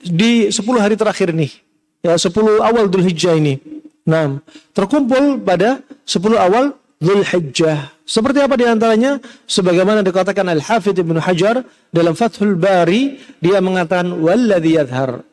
[0.00, 1.52] di 10 hari terakhir nih.
[2.00, 3.60] Ya, 10 awal Dhul Hijjah ini.
[4.04, 4.40] Nah,
[4.72, 7.92] terkumpul pada 10 awal Dhul Hijjah.
[8.04, 9.16] Seperti apa di antaranya?
[9.48, 15.24] Sebagaimana dikatakan Al-Hafidh Ibn Hajar dalam Fathul Bari, dia mengatakan, Walladhi yadhar,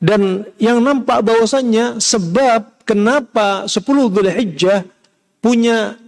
[0.00, 4.88] dan yang nampak bahwasannya sebab kenapa sepuluh gulai hijja
[5.44, 6.00] punya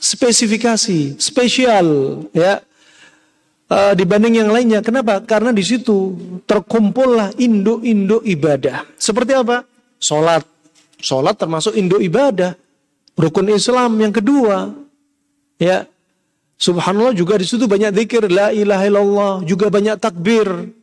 [0.00, 1.86] spesifikasi spesial
[2.32, 2.64] ya
[3.68, 4.80] uh, dibanding yang lainnya.
[4.80, 5.20] Kenapa?
[5.22, 6.16] Karena di situ
[6.48, 8.84] terkumpullah induk-induk ibadah.
[8.96, 9.64] Seperti apa?
[10.00, 10.44] Salat.
[10.98, 12.56] Salat termasuk induk ibadah.
[13.18, 14.72] Rukun Islam yang kedua.
[15.58, 15.86] Ya.
[16.58, 20.74] Subhanallah juga di situ banyak zikir la ilaha illallah, juga banyak takbir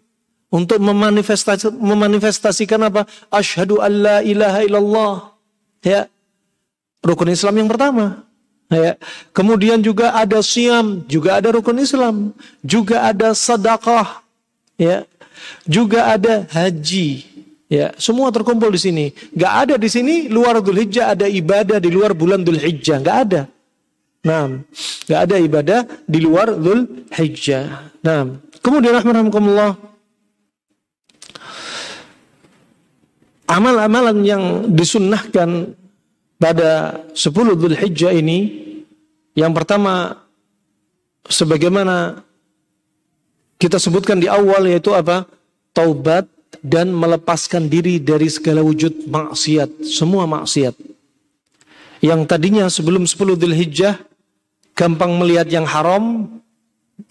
[0.47, 3.03] untuk memanifestasi, memanifestasikan apa?
[3.27, 5.15] Asyhadu an la ilaha illallah.
[5.83, 6.07] Ya.
[7.03, 8.23] Rukun Islam yang pertama.
[8.71, 8.97] Ya.
[9.29, 12.33] Kemudian juga ada siam, juga ada rukun Islam,
[12.65, 14.25] juga ada sedekah,
[14.79, 15.05] ya.
[15.69, 17.35] Juga ada haji.
[17.65, 19.05] Ya, semua terkumpul di sini.
[19.33, 23.41] Gak ada di sini luar Dhul ada ibadah di luar bulan Dhul gak ada.
[24.25, 24.61] Nah,
[25.05, 27.93] gak ada ibadah di luar Dhul Hijjah.
[28.05, 29.77] Nah, kemudian rahmatullah
[33.49, 35.77] amal-amalan yang disunnahkan
[36.39, 38.65] pada 10 Dhul Hijjah ini
[39.35, 40.23] yang pertama
[41.27, 42.23] sebagaimana
[43.59, 45.27] kita sebutkan di awal yaitu apa?
[45.75, 46.27] Taubat
[46.63, 50.75] dan melepaskan diri dari segala wujud maksiat, semua maksiat.
[51.99, 53.99] Yang tadinya sebelum 10 Dhul Hijjah
[54.75, 56.29] gampang melihat yang haram,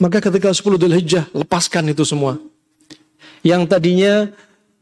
[0.00, 2.40] maka ketika 10 Dhul Hijjah lepaskan itu semua.
[3.44, 4.32] Yang tadinya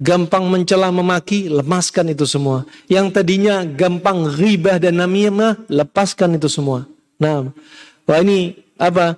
[0.03, 2.67] gampang mencela memaki, lepaskan itu semua.
[2.91, 6.85] Yang tadinya gampang ribah dan namimah, lepaskan itu semua.
[7.23, 7.47] Nah,
[8.05, 9.15] wah ini apa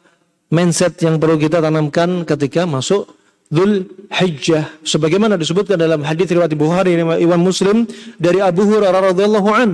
[0.52, 3.08] mindset yang perlu kita tanamkan ketika masuk
[3.48, 4.84] Dhul Hijjah.
[4.84, 7.88] Sebagaimana disebutkan dalam hadis riwayat Bukhari Imam Muslim
[8.20, 9.70] dari Abu Hurairah radhiyallahu an.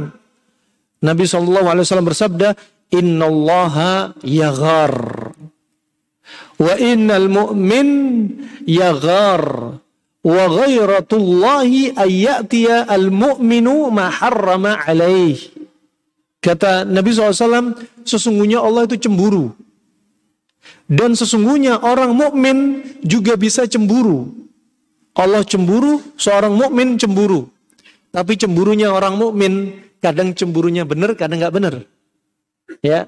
[1.01, 2.49] Nabi sallallahu alaihi wasallam bersabda,
[2.93, 4.95] "Innallaha yaghar."
[6.61, 7.89] Wa innal mu'min
[8.69, 9.81] yaghar
[10.21, 11.97] wa ghairatullahi
[12.85, 15.41] al-mu'minu ma harrama alaih.
[16.41, 19.53] Kata Nabi SAW, sesungguhnya Allah itu cemburu.
[20.89, 24.33] Dan sesungguhnya orang mukmin juga bisa cemburu.
[25.13, 27.53] Allah cemburu, seorang mukmin cemburu.
[28.11, 31.75] Tapi cemburunya orang mukmin kadang cemburunya benar, kadang nggak benar.
[32.81, 33.07] Ya.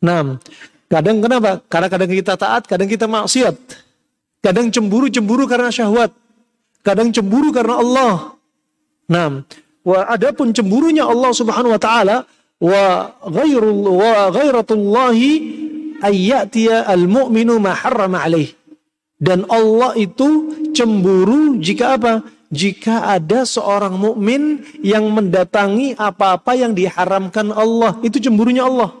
[0.00, 0.40] Nah,
[0.88, 1.60] kadang kenapa?
[1.68, 3.54] Karena kadang kita taat, kadang kita maksiat.
[4.40, 6.12] Kadang cemburu-cemburu karena syahwat
[6.84, 8.12] kadang cemburu karena Allah.
[9.08, 9.42] Nah,
[9.82, 12.28] wa adapun cemburunya Allah Subhanahu wa taala
[12.60, 15.30] wa ghairul wa ghairatullahi
[16.04, 18.52] ayyatiya al-mu'minu ma harrama alaih.
[19.16, 22.20] Dan Allah itu cemburu jika apa?
[22.54, 28.94] Jika ada seorang mukmin yang mendatangi apa-apa yang diharamkan Allah, itu cemburunya Allah.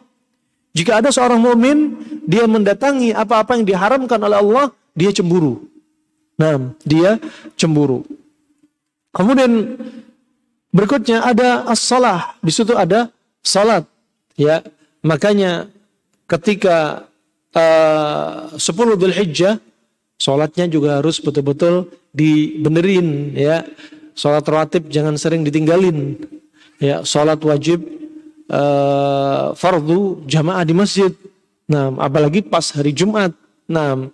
[0.74, 1.94] Jika ada seorang mukmin
[2.26, 4.64] dia mendatangi apa-apa yang diharamkan oleh Allah,
[4.96, 5.73] dia cemburu.
[6.34, 7.22] Nah, dia
[7.54, 8.02] cemburu.
[9.14, 9.78] Kemudian
[10.74, 12.34] berikutnya ada as-salah.
[12.42, 13.86] Di situ ada salat.
[14.34, 14.66] Ya,
[15.06, 15.70] makanya
[16.26, 17.06] ketika
[17.54, 19.62] uh, 10 Dhul Hijjah
[20.18, 23.62] salatnya juga harus betul-betul dibenerin ya.
[24.14, 26.18] Salat rawatib jangan sering ditinggalin.
[26.82, 27.82] Ya, salat wajib
[28.50, 31.14] uh, fardu jamaah di masjid.
[31.70, 33.30] Nah, apalagi pas hari Jumat.
[33.70, 34.10] Nah,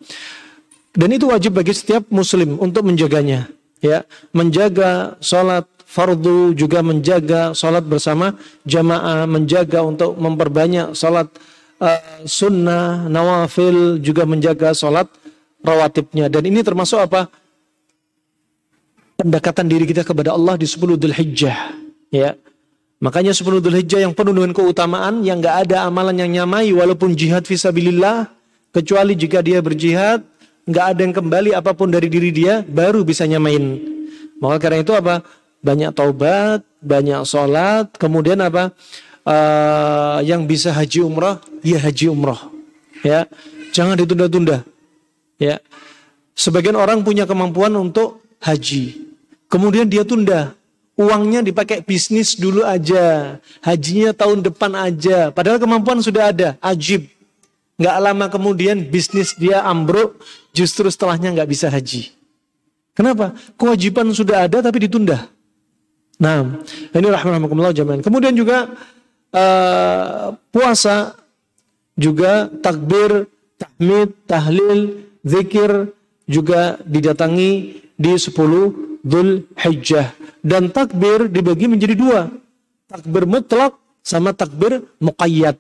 [0.95, 3.51] dan itu wajib bagi setiap muslim untuk menjaganya.
[3.81, 4.05] Ya,
[4.37, 8.37] menjaga sholat fardu juga menjaga sholat bersama
[8.69, 11.33] jamaah, menjaga untuk memperbanyak sholat
[11.81, 15.09] uh, sunnah, nawafil, juga menjaga sholat
[15.65, 16.29] rawatibnya.
[16.29, 17.33] Dan ini termasuk apa?
[19.17, 21.77] Pendekatan diri kita kepada Allah di 10 Dhul Hijjah.
[22.13, 22.37] Ya,
[23.01, 27.17] Makanya 10 Dhul Hijjah yang penuh dengan keutamaan, yang gak ada amalan yang nyamai walaupun
[27.17, 28.29] jihad visabilillah,
[28.77, 30.21] kecuali jika dia berjihad
[30.69, 33.81] nggak ada yang kembali apa pun dari diri dia, baru bisa nyamain.
[34.41, 35.25] Maka karena itu apa?
[35.61, 38.73] Banyak taubat, banyak sholat, kemudian apa?
[39.21, 42.41] Uh, yang bisa haji umrah, ya haji umrah.
[43.05, 43.29] Ya,
[43.73, 44.65] jangan ditunda-tunda.
[45.37, 45.61] Ya,
[46.33, 49.13] sebagian orang punya kemampuan untuk haji,
[49.49, 50.57] kemudian dia tunda.
[51.01, 55.33] Uangnya dipakai bisnis dulu aja, hajinya tahun depan aja.
[55.33, 57.09] Padahal kemampuan sudah ada, ajib.
[57.81, 60.21] Nggak lama kemudian bisnis dia ambruk,
[60.53, 62.13] justru setelahnya nggak bisa haji.
[62.93, 63.33] Kenapa?
[63.57, 65.33] Kewajiban sudah ada tapi ditunda.
[66.21, 66.61] Nah,
[66.93, 68.05] ini rahmatullah jamaah.
[68.05, 68.69] Kemudian juga
[69.33, 71.17] uh, puasa
[71.97, 73.25] juga takbir,
[73.57, 75.97] tahmid, tahlil, zikir
[76.29, 80.13] juga didatangi di 10 Dhul Hijjah.
[80.45, 82.21] Dan takbir dibagi menjadi dua.
[82.89, 85.57] Takbir mutlak sama takbir muqayyad.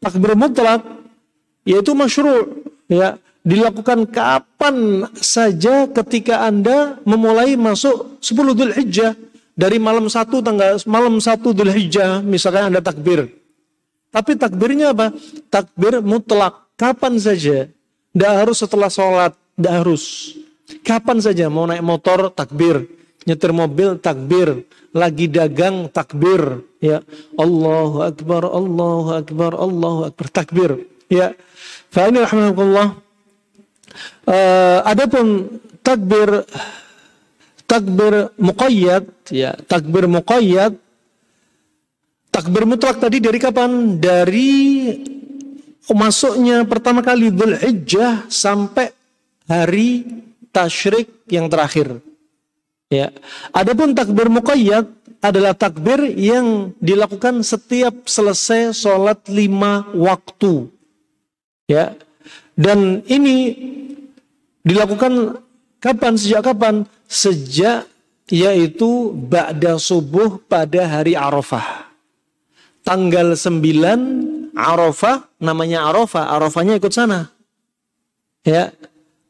[0.00, 0.97] Takbir mutlak
[1.68, 3.20] yaitu masyru' ya.
[3.48, 9.16] Dilakukan kapan saja ketika Anda memulai masuk 10 Dhul Hijjah
[9.56, 13.24] dari malam satu tanggal malam satu Dhul Hijjah misalkan Anda takbir.
[14.12, 15.16] Tapi takbirnya apa?
[15.48, 16.68] Takbir mutlak.
[16.76, 17.72] Kapan saja.
[18.12, 20.34] Tidak harus setelah sholat, tidak harus.
[20.84, 22.84] Kapan saja mau naik motor takbir,
[23.24, 27.00] nyetir mobil takbir, lagi dagang takbir, ya.
[27.36, 30.26] Allahu akbar, Allahu akbar, Allahu akbar.
[30.28, 30.70] Takbir,
[31.10, 31.34] ya
[31.88, 33.00] Fa ini rahmatullah.
[34.28, 36.44] Uh, adapun takbir
[37.64, 40.76] takbir muqayyad ya, takbir muqayyad
[42.28, 43.98] takbir mutlak tadi dari kapan?
[43.98, 44.52] Dari
[45.88, 48.92] masuknya pertama kali Dzulhijjah sampai
[49.48, 50.04] hari
[50.52, 52.04] tasyrik yang terakhir.
[52.92, 53.10] Ya.
[53.50, 54.86] Adapun takbir muqayyad
[55.24, 60.77] adalah takbir yang dilakukan setiap selesai sholat lima waktu.
[61.68, 61.94] Ya.
[62.56, 63.54] Dan ini
[64.64, 65.38] dilakukan
[65.78, 66.16] kapan?
[66.16, 66.88] Sejak kapan?
[67.06, 67.86] Sejak
[68.28, 71.88] yaitu ba'da subuh pada hari Arafah.
[72.82, 77.28] Tanggal 9 Arafah, namanya Arafah, Arafahnya ikut sana.
[78.42, 78.72] Ya.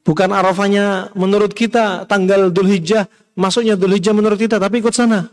[0.07, 3.05] Bukan Arafahnya menurut kita tanggal Dzulhijjah,
[3.37, 5.29] masuknya Dzulhijjah menurut kita tapi ikut sana.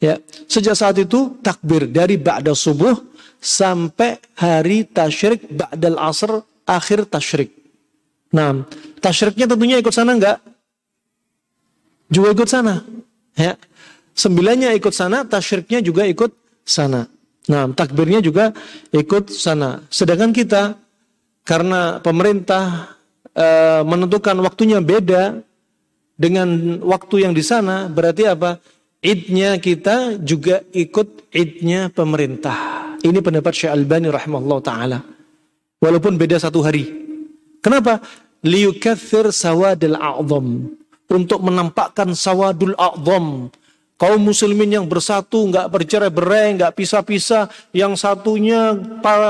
[0.00, 0.16] Ya,
[0.48, 3.09] sejak saat itu takbir dari ba'da subuh
[3.40, 7.50] sampai hari tasyrik ba'dal asr akhir tasyrik.
[8.30, 8.62] Nah,
[9.02, 10.38] tasyriknya tentunya ikut sana enggak?
[12.12, 12.84] Juga ikut sana.
[13.34, 13.58] Ya.
[14.14, 16.30] Sembilannya ikut sana, tasyriknya juga ikut
[16.62, 17.08] sana.
[17.50, 18.54] Nah, takbirnya juga
[18.94, 19.82] ikut sana.
[19.90, 20.76] Sedangkan kita
[21.42, 22.94] karena pemerintah
[23.32, 23.46] e,
[23.82, 25.40] menentukan waktunya beda
[26.14, 28.60] dengan waktu yang di sana, berarti apa?
[29.00, 32.89] Idnya kita juga ikut idnya pemerintah.
[33.00, 34.98] Ini pendapat Syekh Albani rahimahullah taala.
[35.80, 36.84] Walaupun beda satu hari.
[37.64, 38.04] Kenapa?
[38.44, 40.76] Liyukathir sawadil a'zam.
[41.08, 43.48] Untuk menampakkan sawadul a'zam.
[44.00, 47.52] Kaum muslimin yang bersatu, nggak bercerai-berai, nggak pisah-pisah.
[47.72, 48.72] Yang satunya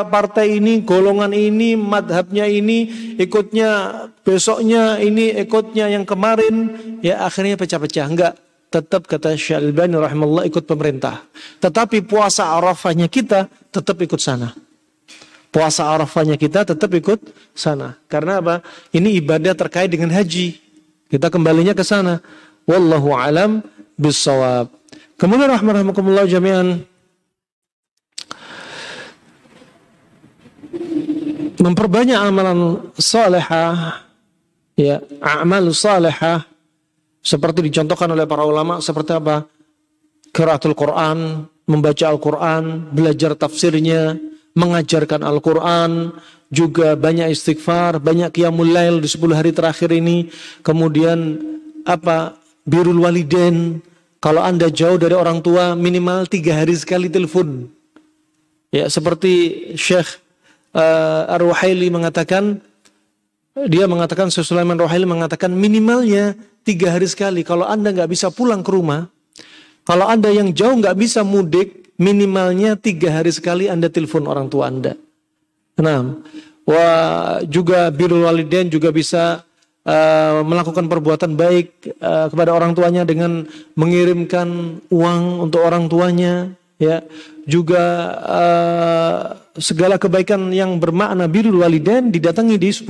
[0.07, 2.87] partai ini, golongan ini, madhabnya ini,
[3.19, 3.71] ikutnya
[4.23, 6.71] besoknya ini, ikutnya yang kemarin.
[7.03, 8.07] Ya akhirnya pecah-pecah.
[8.07, 8.35] Enggak
[8.71, 11.27] tetap kata Syalbani rahimahullah ikut pemerintah.
[11.59, 14.55] Tetapi puasa Arafahnya kita tetap ikut sana.
[15.51, 17.19] Puasa Arafahnya kita tetap ikut
[17.51, 17.99] sana.
[18.07, 18.55] Karena apa?
[18.95, 20.55] Ini ibadah terkait dengan haji.
[21.11, 22.23] Kita kembalinya ke sana.
[22.71, 23.67] Wallahu alam
[23.99, 24.71] bisawab.
[25.19, 26.87] Kemudian rahmatullah jami'an
[31.61, 34.01] memperbanyak amalan salihah
[34.81, 36.49] ya amal salihah
[37.21, 39.45] seperti dicontohkan oleh para ulama seperti apa?
[40.33, 44.17] Qiraatul Quran, membaca Al-Quran, belajar tafsirnya,
[44.57, 46.15] mengajarkan Al-Quran,
[46.51, 50.27] juga banyak istighfar, banyak qiyamul lail di 10 hari terakhir ini.
[50.67, 51.39] Kemudian
[51.87, 52.35] apa?
[52.67, 53.81] Birul waliden.
[54.21, 57.71] Kalau Anda jauh dari orang tua, minimal tiga hari sekali telepon.
[58.71, 60.21] Ya, seperti Syekh
[60.77, 62.61] uh, Ar-Ruhaili mengatakan,
[63.55, 67.43] dia mengatakan, Sulaiman Ruhaili mengatakan minimalnya tiga hari sekali.
[67.43, 69.11] Kalau Anda nggak bisa pulang ke rumah,
[69.83, 74.73] kalau Anda yang jauh nggak bisa mudik, minimalnya tiga hari sekali Anda telepon orang tua
[74.73, 74.97] Anda.
[75.81, 76.21] Nah,
[76.65, 79.45] wah juga birul waliden juga bisa
[79.85, 83.45] uh, melakukan perbuatan baik uh, kepada orang tuanya dengan
[83.77, 87.05] mengirimkan uang untuk orang tuanya, ya
[87.51, 87.83] juga
[88.23, 89.19] uh,
[89.59, 92.87] segala kebaikan yang bermakna birrul walidain didatangi di 10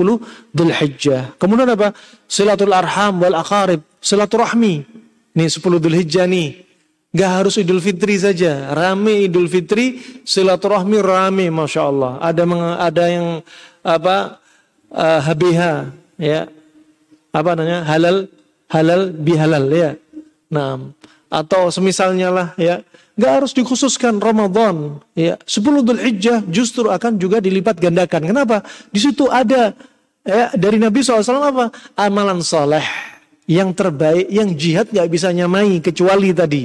[0.53, 1.41] Dzulhijjah.
[1.41, 1.97] Kemudian apa?
[2.29, 4.85] Silatul arham wal aqarib, silaturahmi.
[5.33, 6.69] Nih 10 Dzulhijjah nih.
[7.11, 8.71] Gak harus Idul Fitri saja.
[8.77, 12.13] Rame Idul Fitri, silaturahmi rame, masya Allah.
[12.23, 12.45] Ada
[12.79, 13.27] ada yang
[13.81, 14.39] apa
[14.93, 15.63] uh, eh, HBH,
[16.21, 16.41] ya
[17.31, 18.17] apa namanya halal
[18.71, 19.91] halal bihalal ya.
[20.51, 20.91] Nah,
[21.31, 22.83] atau semisalnya lah ya
[23.21, 25.05] nggak harus dikhususkan Ramadan.
[25.13, 28.25] Ya 10 Dzulhijjah justru akan juga dilipat gandakan.
[28.25, 28.65] Kenapa?
[28.89, 29.77] Di situ ada
[30.25, 31.69] ya, dari Nabi SAW apa?
[32.01, 32.83] Amalan soleh.
[33.45, 36.65] Yang terbaik yang jihad nggak bisa nyamai kecuali tadi.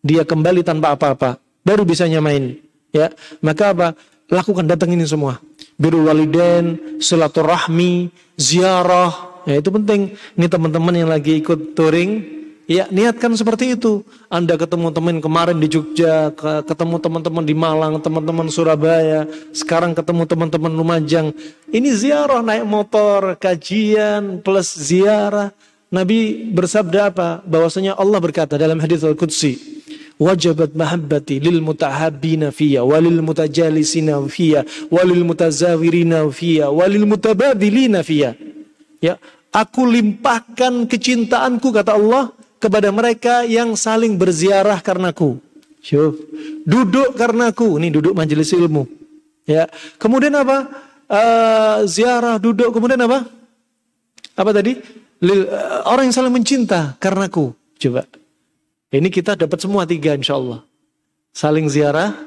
[0.00, 2.56] Dia kembali tanpa apa-apa baru bisa nyamain.
[2.96, 3.12] Ya
[3.44, 3.88] maka apa?
[4.32, 5.38] Lakukan datang ini semua.
[5.76, 9.44] Biru waliden silaturahmi ziarah.
[9.44, 10.16] Ya itu penting.
[10.34, 12.35] Ini teman-teman yang lagi ikut touring
[12.66, 14.02] Ya, niatkan seperti itu.
[14.26, 16.34] Anda ketemu teman kemarin di Jogja,
[16.66, 19.22] ketemu teman-teman di Malang, teman-teman Surabaya,
[19.54, 21.30] sekarang ketemu teman-teman Lumajang.
[21.70, 25.54] Ini ziarah naik motor, kajian plus ziarah.
[25.94, 27.28] Nabi bersabda apa?
[27.46, 29.62] Bahwasanya Allah berkata dalam hadis Al-Qudsi,
[30.18, 38.34] wajabat mahabbati lil mutahabbina fiyya walil mutajalisina fiyya walil mutazawirina fiyya walil mutabadilina fiyya.
[38.98, 39.22] Ya,
[39.54, 42.34] aku limpahkan kecintaanku kata Allah
[42.66, 45.38] kepada mereka yang saling berziarah karenaku.
[45.78, 46.18] Syuf.
[46.66, 47.78] Duduk karenaku.
[47.78, 48.90] Ini duduk majelis ilmu.
[49.46, 49.70] Ya.
[50.02, 50.66] Kemudian apa?
[51.06, 52.74] Uh, ziarah, duduk.
[52.74, 53.30] Kemudian apa?
[54.34, 54.82] Apa tadi?
[55.22, 57.54] Lil, uh, orang yang saling mencinta karenaku.
[57.78, 58.02] Coba.
[58.90, 60.66] Ini kita dapat semua tiga insya Allah.
[61.30, 62.26] Saling ziarah,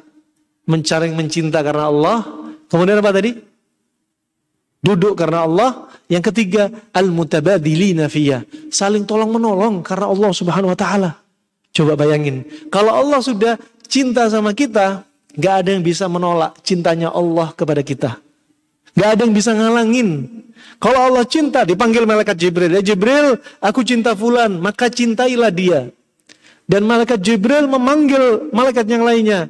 [0.63, 2.17] mencari mencinta karena Allah.
[2.71, 3.48] Kemudian apa tadi?
[4.79, 5.71] Duduk karena Allah.
[6.09, 8.41] Yang ketiga, al-mutabadilina fiyya.
[8.73, 11.11] Saling tolong menolong karena Allah subhanahu wa ta'ala.
[11.69, 12.47] Coba bayangin.
[12.73, 13.53] Kalau Allah sudah
[13.85, 15.05] cinta sama kita,
[15.37, 18.17] gak ada yang bisa menolak cintanya Allah kepada kita.
[18.97, 20.25] Gak ada yang bisa ngalangin.
[20.81, 22.73] Kalau Allah cinta, dipanggil malaikat Jibril.
[22.73, 25.93] Ya Jibril, aku cinta fulan, maka cintailah dia.
[26.65, 29.49] Dan malaikat Jibril memanggil malaikat yang lainnya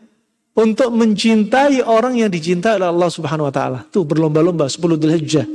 [0.59, 3.79] untuk mencintai orang yang dicintai oleh Allah Subhanahu wa taala.
[3.87, 5.47] Tuh berlomba-lomba 10 Dzulhijjah.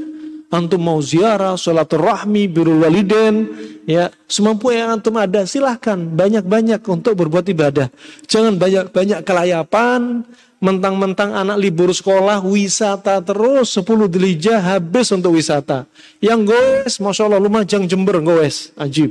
[0.49, 3.51] Antum mau ziarah, rahmi, birrul waliden,
[3.90, 7.90] ya, semampu yang antum ada silahkan banyak-banyak untuk berbuat ibadah.
[8.31, 10.23] Jangan banyak-banyak kelayapan,
[10.62, 15.90] mentang-mentang anak libur sekolah, wisata terus 10 Dzulhijjah habis untuk wisata.
[16.23, 19.11] Yang goes, Masya Allah Lumajang Jember goes, ajib.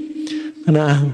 [0.64, 1.12] Nah,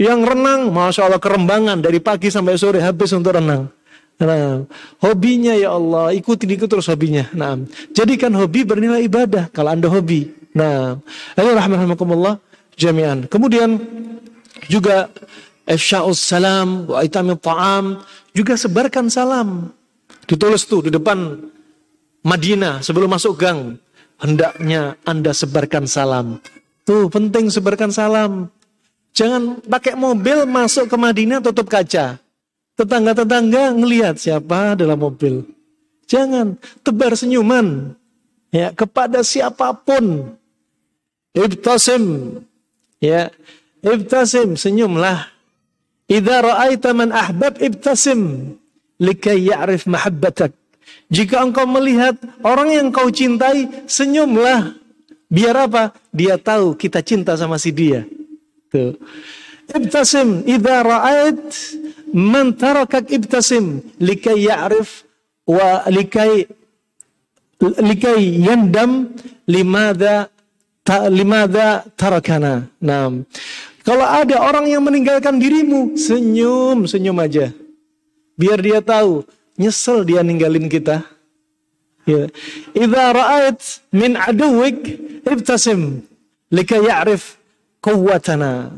[0.00, 3.68] yang renang, Masya Allah kerembangan dari pagi sampai sore habis untuk renang.
[4.16, 4.64] Nah,
[5.04, 7.28] hobinya ya Allah, ikuti ikut terus hobinya.
[7.36, 7.60] Nah,
[7.92, 10.32] jadikan hobi bernilai ibadah kalau Anda hobi.
[10.56, 10.96] Nah,
[11.36, 12.40] ayo rahmatullah
[12.80, 13.28] jami'an.
[13.28, 13.76] Kemudian
[14.72, 15.12] juga
[15.68, 18.00] ifsya'us salam wa itamil ta'am,
[18.32, 19.68] juga sebarkan salam.
[20.24, 21.36] Ditulis tuh di depan
[22.24, 23.76] Madinah sebelum masuk gang.
[24.16, 26.40] Hendaknya Anda sebarkan salam.
[26.88, 28.48] Tuh penting sebarkan salam.
[29.12, 32.16] Jangan pakai mobil masuk ke Madinah tutup kaca.
[32.76, 35.48] Tetangga-tetangga ngelihat siapa dalam mobil.
[36.06, 37.96] Jangan tebar senyuman
[38.52, 40.36] ya kepada siapa pun.
[41.32, 42.36] Ibtasim
[43.00, 43.32] ya,
[43.80, 45.28] ibtasim senyumlah.
[46.06, 48.54] Idza ra'aita man ahbab ibtasim
[49.02, 50.54] likai ya'rif mahabbatak.
[51.10, 54.74] Jika engkau melihat orang yang kau cintai, senyumlah.
[55.26, 55.90] Biar apa?
[56.14, 58.06] Dia tahu kita cinta sama si dia.
[58.70, 58.94] Tuh.
[59.66, 61.42] Ibtasim idza ra'ait
[62.16, 65.04] man tarakak ibtasim likai ya'rif
[65.44, 66.48] wa likai
[67.60, 69.12] likai yandam
[69.44, 70.32] limada
[70.80, 72.72] ta, limada tarakana.
[72.80, 73.12] Nah,
[73.84, 77.52] kalau ada orang yang meninggalkan dirimu, senyum, senyum aja.
[78.36, 79.24] Biar dia tahu,
[79.60, 81.04] nyesel dia ninggalin kita.
[82.06, 82.30] Ya.
[82.72, 83.60] Idza ra'ait
[83.92, 84.78] min aduwik
[85.26, 86.00] ibtasim
[86.48, 87.36] likai ya'rif
[87.84, 88.72] quwwatana.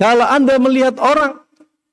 [0.00, 1.44] Kalau Anda melihat orang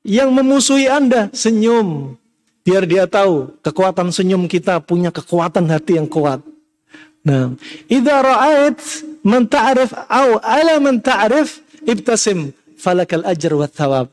[0.08, 2.16] yang memusuhi Anda, senyum.
[2.64, 6.40] Biar dia tahu kekuatan senyum kita punya kekuatan hati yang kuat.
[7.28, 7.60] Nah,
[7.92, 8.80] idza ra'ait
[9.24, 14.08] man ta'rif au ala man ta'rif ibtasim falakal ajr wa thawab.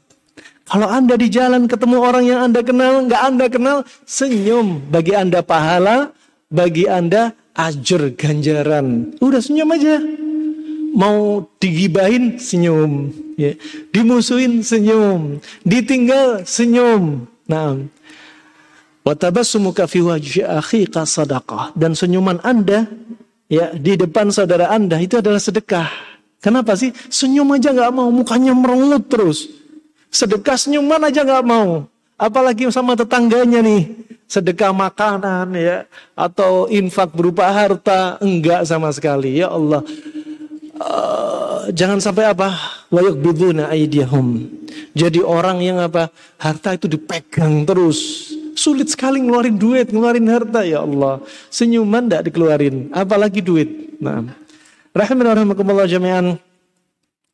[0.67, 4.91] Kalau Anda di jalan ketemu orang yang Anda kenal, nggak Anda kenal, senyum.
[4.91, 6.11] Bagi Anda pahala,
[6.49, 9.19] bagi Anda ajar ganjaran.
[9.23, 10.24] Udah senyum aja
[10.95, 13.59] mau digibahin senyum, ya.
[13.91, 17.27] dimusuhin senyum, ditinggal senyum.
[17.51, 17.83] Nah,
[19.03, 20.47] watabassumuka fi wajhi
[20.89, 22.89] sadaqah dan senyuman Anda
[23.51, 25.91] ya di depan saudara Anda itu adalah sedekah.
[26.39, 26.95] Kenapa sih?
[27.11, 29.49] Senyum aja nggak mau, mukanya merengut terus.
[30.13, 31.91] Sedekah senyuman aja nggak mau.
[32.15, 33.91] Apalagi sama tetangganya nih,
[34.31, 39.41] sedekah makanan ya atau infak berupa harta enggak sama sekali.
[39.41, 39.83] Ya Allah,
[40.75, 42.51] Uh, jangan sampai apa?
[42.91, 44.55] Wayak biduna aidiyahum
[44.95, 46.11] jadi orang yang apa?
[46.39, 48.31] Harta itu dipegang terus.
[48.55, 51.19] Sulit sekali ngeluarin duit ngeluarin harta ya Allah.
[51.51, 53.99] Senyuman tidak dikeluarin apalagi duit.
[53.99, 54.31] Nah.
[54.95, 56.39] Rahimahumullah jami'an.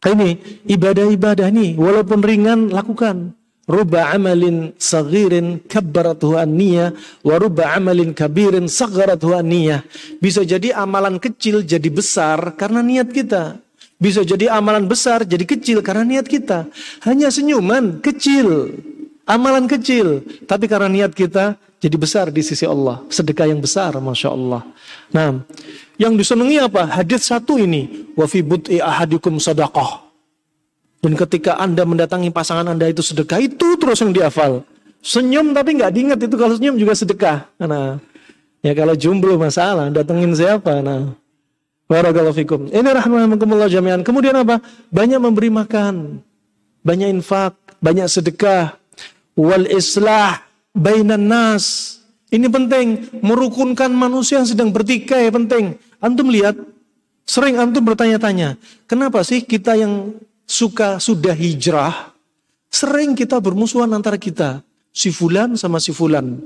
[0.01, 0.28] Ini
[0.64, 3.36] ibadah-ibadah ini walaupun ringan lakukan.
[3.68, 9.84] Ruba amalin sagirin kabbaratuhu an-niyah wa ruba amalin kabirin sagharatuhu an-niyah.
[10.18, 13.61] Bisa jadi amalan kecil jadi besar karena niat kita.
[14.00, 16.66] Bisa jadi amalan besar jadi kecil karena niat kita.
[17.04, 18.72] Hanya senyuman kecil,
[19.28, 23.04] amalan kecil, tapi karena niat kita jadi besar di sisi Allah.
[23.12, 24.64] Sedekah yang besar, masya Allah.
[25.12, 25.44] Nah,
[26.00, 26.88] yang disenangi apa?
[26.90, 30.09] Hadis satu ini, wafi but'i ahadikum sadaqah.
[31.01, 34.64] Dan ketika anda mendatangi pasangan anda itu sedekah itu terus yang dihafal.
[35.01, 37.48] Senyum tapi nggak diingat itu kalau senyum juga sedekah.
[37.57, 37.96] Nah,
[38.61, 40.84] ya kalau jomblo masalah, datengin siapa?
[40.84, 41.16] Nah,
[41.90, 42.61] Barakallahu fikum.
[42.70, 44.07] Ini rahmatullah jami'an.
[44.07, 44.62] Kemudian apa?
[44.94, 46.22] Banyak memberi makan.
[46.86, 47.59] Banyak infak.
[47.82, 48.78] Banyak sedekah.
[49.34, 50.38] Wal islah
[50.70, 51.98] bainan nas.
[52.30, 53.11] Ini penting.
[53.26, 55.82] Merukunkan manusia yang sedang bertikai penting.
[55.98, 56.55] Antum lihat.
[57.26, 58.55] Sering antum bertanya-tanya.
[58.86, 60.14] Kenapa sih kita yang
[60.51, 62.11] suka sudah hijrah.
[62.66, 64.66] Sering kita bermusuhan antara kita.
[64.90, 66.42] Si fulan sama si fulan.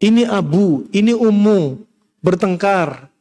[0.00, 1.76] Ini abu, ini ummu.
[2.24, 3.12] Bertengkar.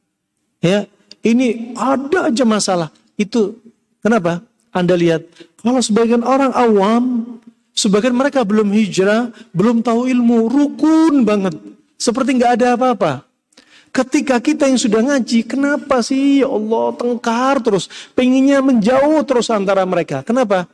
[0.64, 0.88] Ya,
[1.20, 2.90] ini ada aja masalah.
[3.20, 3.60] Itu
[4.00, 4.40] kenapa?
[4.72, 5.28] Anda lihat,
[5.60, 7.04] kalau sebagian orang awam,
[7.76, 11.60] sebagian mereka belum hijrah, belum tahu ilmu, rukun banget.
[12.00, 13.27] Seperti nggak ada apa-apa.
[13.98, 19.82] Ketika kita yang sudah ngaji, kenapa sih ya Allah tengkar terus, pengennya menjauh terus antara
[19.90, 20.22] mereka.
[20.22, 20.70] Kenapa?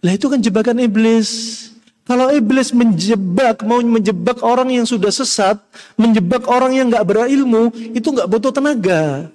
[0.00, 1.68] Lah itu kan jebakan iblis.
[2.08, 5.60] Kalau iblis menjebak, mau menjebak orang yang sudah sesat,
[6.00, 9.28] menjebak orang yang nggak berilmu, itu nggak butuh tenaga.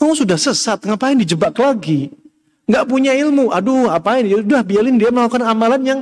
[0.00, 2.08] Kamu sudah sesat, ngapain dijebak lagi?
[2.64, 4.24] Nggak punya ilmu, aduh apain?
[4.24, 6.00] Ya udah biarin dia melakukan amalan yang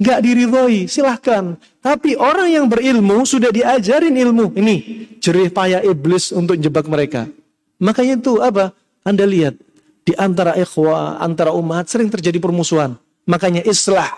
[0.00, 1.54] nggak diridhoi, silahkan.
[1.84, 4.56] Tapi orang yang berilmu sudah diajarin ilmu.
[4.56, 4.76] Ini
[5.20, 7.28] jerih payah iblis untuk jebak mereka.
[7.80, 8.72] Makanya itu apa?
[9.04, 9.56] Anda lihat
[10.04, 12.96] di antara ikhwah, antara umat sering terjadi permusuhan.
[13.28, 14.08] Makanya islah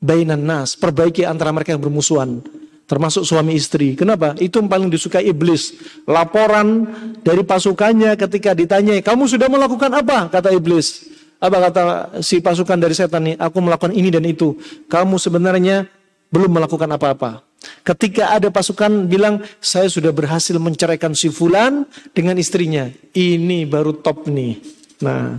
[0.00, 2.40] bainan nas, perbaiki antara mereka yang bermusuhan
[2.88, 3.92] termasuk suami istri.
[3.92, 4.32] Kenapa?
[4.40, 5.76] Itu yang paling disukai iblis.
[6.08, 6.88] Laporan
[7.20, 10.32] dari pasukannya ketika ditanya, kamu sudah melakukan apa?
[10.32, 11.04] Kata iblis.
[11.38, 11.82] Apa kata
[12.18, 13.34] si pasukan dari setan ini?
[13.38, 14.58] Aku melakukan ini dan itu.
[14.90, 15.86] Kamu sebenarnya
[16.34, 17.46] belum melakukan apa-apa.
[17.86, 22.90] Ketika ada pasukan bilang, saya sudah berhasil menceraikan si fulan dengan istrinya.
[23.14, 24.58] Ini baru top nih.
[25.02, 25.38] Nah,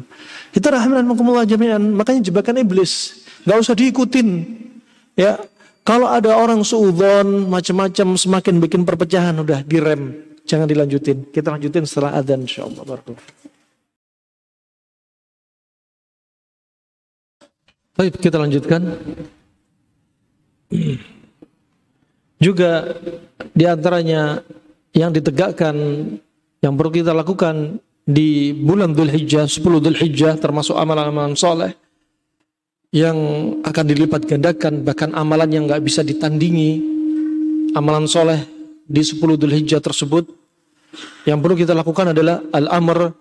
[0.55, 1.83] itu rahimahumullah jami'an.
[1.95, 3.23] Makanya jebakan iblis.
[3.43, 4.27] Gak usah diikutin.
[5.19, 5.35] Ya,
[5.83, 10.15] kalau ada orang suudon macam-macam semakin bikin perpecahan udah direm,
[10.47, 11.27] jangan dilanjutin.
[11.33, 12.83] Kita lanjutin setelah adzan insyaallah.
[17.99, 18.95] Baik, kita lanjutkan.
[22.39, 22.95] Juga
[23.51, 24.39] di antaranya
[24.95, 25.75] yang ditegakkan
[26.63, 27.75] yang perlu kita lakukan
[28.07, 31.75] di bulan Dhul Hijjah, 10 Dhul Hijjah termasuk amalan-amalan soleh
[32.95, 33.19] yang
[33.67, 36.79] akan dilipat gandakan bahkan amalan yang nggak bisa ditandingi.
[37.75, 38.47] Amalan soleh
[38.87, 40.23] di 10 Dhul Hijjah tersebut
[41.27, 43.11] yang perlu kita lakukan adalah al-amr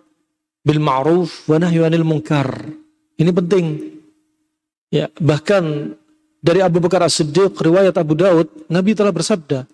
[0.63, 2.47] bil ma'ruf wa nahyu anil munkar.
[3.19, 3.98] Ini penting
[4.89, 5.95] ya bahkan
[6.39, 9.67] dari Abu Bakar As-Siddiq riwayat Abu Daud Nabi telah bersabda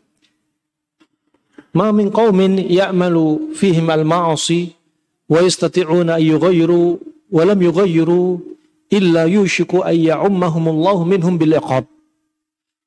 [1.75, 4.73] ma min qaumin ya'malu fihim al-ma'asi
[5.27, 7.03] wa yastati'una an yughayyiru
[7.35, 8.39] wa lam yughayyiru
[8.95, 11.85] illa yushiku ayya'ummahumullahu minhum bil iqab.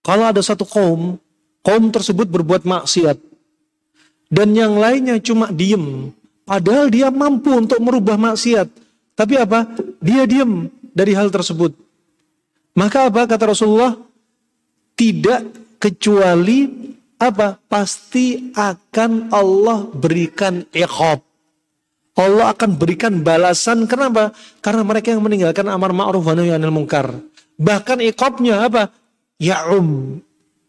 [0.07, 1.19] Kalau ada satu kaum,
[1.67, 3.19] kaum tersebut berbuat maksiat
[4.32, 6.15] dan yang lainnya cuma diem,
[6.47, 8.71] padahal dia mampu untuk merubah maksiat.
[9.17, 9.67] Tapi apa?
[9.99, 11.75] Dia diem dari hal tersebut.
[12.78, 13.97] Maka apa kata Rasulullah?
[14.93, 15.41] Tidak
[15.82, 16.69] kecuali
[17.17, 17.57] apa?
[17.57, 21.25] Pasti akan Allah berikan iqab.
[22.17, 23.89] Allah akan berikan balasan.
[23.89, 24.34] Kenapa?
[24.61, 27.13] Karena mereka yang meninggalkan amar ma'ruf wa nahi anil munkar.
[27.57, 28.93] Bahkan ikopnya apa?
[29.38, 30.21] Ya um.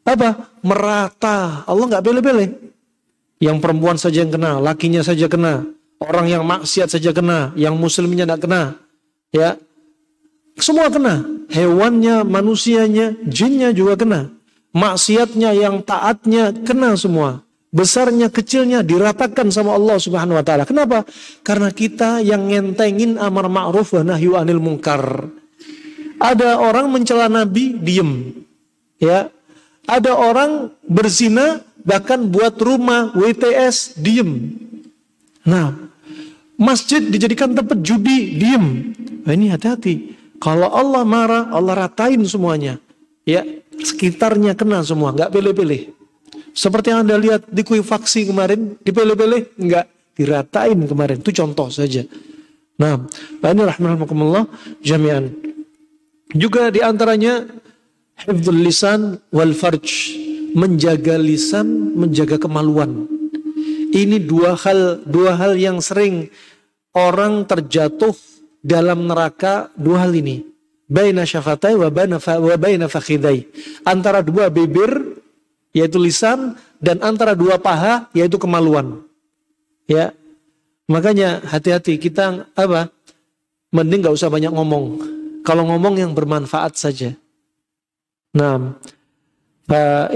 [0.04, 0.60] Apa?
[0.64, 1.64] Merata.
[1.68, 2.72] Allah nggak bele-bele.
[3.38, 5.62] Yang perempuan saja yang kena, lakinya saja kena.
[6.00, 8.62] Orang yang maksiat saja kena, yang muslimnya tidak kena.
[9.30, 9.60] Ya.
[10.58, 11.24] Semua kena.
[11.48, 14.20] Hewannya, manusianya, jinnya juga kena.
[14.74, 20.64] Maksiatnya, yang taatnya kena semua besarnya kecilnya diratakan sama Allah Subhanahu wa taala.
[20.64, 21.04] Kenapa?
[21.44, 25.28] Karena kita yang ngentengin amar ma'ruf wa nahyu anil munkar.
[26.18, 28.42] Ada orang mencela nabi diem.
[28.98, 29.30] Ya.
[29.88, 34.52] Ada orang berzina bahkan buat rumah WTS diem.
[35.48, 35.72] Nah,
[36.60, 38.92] masjid dijadikan tempat judi diem.
[39.24, 40.17] Nah, ini hati-hati.
[40.38, 42.78] Kalau Allah marah, Allah ratain semuanya.
[43.26, 43.44] Ya,
[43.78, 45.92] sekitarnya kena semua, nggak pilih-pilih.
[46.54, 49.86] Seperti yang Anda lihat di kui faksi kemarin, dipele-pele, enggak,
[50.18, 51.22] diratain kemarin.
[51.22, 52.02] Itu contoh saja.
[52.78, 53.06] Nah,
[53.42, 54.46] ini rahmatullah
[54.82, 55.34] jami'an.
[56.34, 57.46] Juga di antaranya
[58.26, 60.14] hifdzul lisan wal farj,
[60.54, 63.06] menjaga lisan, menjaga kemaluan.
[63.88, 66.28] Ini dua hal dua hal yang sering
[66.94, 68.14] orang terjatuh
[68.68, 70.44] dalam neraka dua hal ini.
[70.88, 73.48] Baina syafatai wa baina fakhidai.
[73.88, 75.16] Antara dua bibir
[75.72, 79.04] yaitu lisan dan antara dua paha yaitu kemaluan.
[79.88, 80.12] Ya,
[80.88, 82.88] Makanya hati-hati kita apa?
[83.68, 84.84] Mending gak usah banyak ngomong.
[85.44, 87.12] Kalau ngomong yang bermanfaat saja.
[88.32, 88.72] Nah,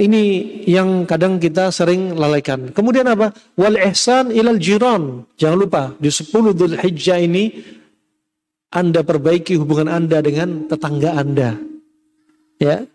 [0.00, 0.24] ini
[0.64, 2.72] yang kadang kita sering lalaikan.
[2.72, 3.36] Kemudian apa?
[3.52, 5.28] Wal ihsan ilal jiran.
[5.36, 7.52] Jangan lupa di 10 Dhul Hijjah ini
[8.72, 11.60] Anda perbaiki hubungan Anda dengan tetangga Anda.
[12.56, 12.88] Ya,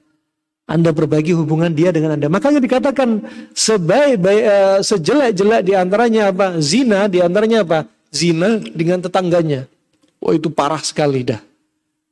[0.67, 2.28] anda perbaiki hubungan dia dengan Anda.
[2.28, 3.23] Makanya dikatakan
[3.55, 6.59] sebaik-baik uh, sejelek-jelek di antaranya apa?
[6.59, 7.88] Zina di antaranya apa?
[8.11, 9.63] Zina dengan tetangganya.
[10.19, 11.39] Oh itu parah sekali dah.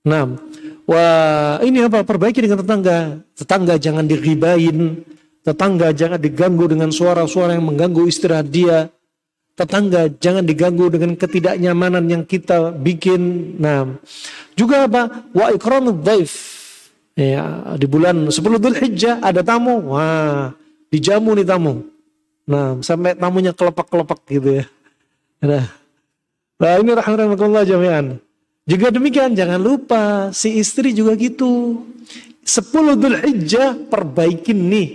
[0.07, 0.39] Nah,
[0.87, 2.07] wah ini apa?
[2.07, 3.19] Perbaiki dengan tetangga.
[3.35, 5.03] Tetangga jangan diribain.
[5.43, 8.87] Tetangga jangan diganggu dengan suara-suara yang mengganggu istirahat dia.
[9.55, 13.55] Tetangga jangan diganggu dengan ketidaknyamanan yang kita bikin.
[13.55, 13.95] Nah,
[14.59, 15.23] juga apa?
[15.31, 16.03] Wa ikramud
[17.15, 19.95] Ya, di bulan 10 Dhul Hijjah ada tamu.
[19.95, 20.51] Wah,
[20.91, 21.87] dijamu nih tamu.
[22.43, 24.65] Nah, sampai tamunya kelepak-kelepak gitu ya.
[25.39, 25.71] Nah,
[26.59, 28.19] nah ini rahmatullah jami'an.
[28.67, 31.79] Juga demikian, jangan lupa si istri juga gitu.
[32.43, 34.87] 10 Dhul Hijjah perbaikin nih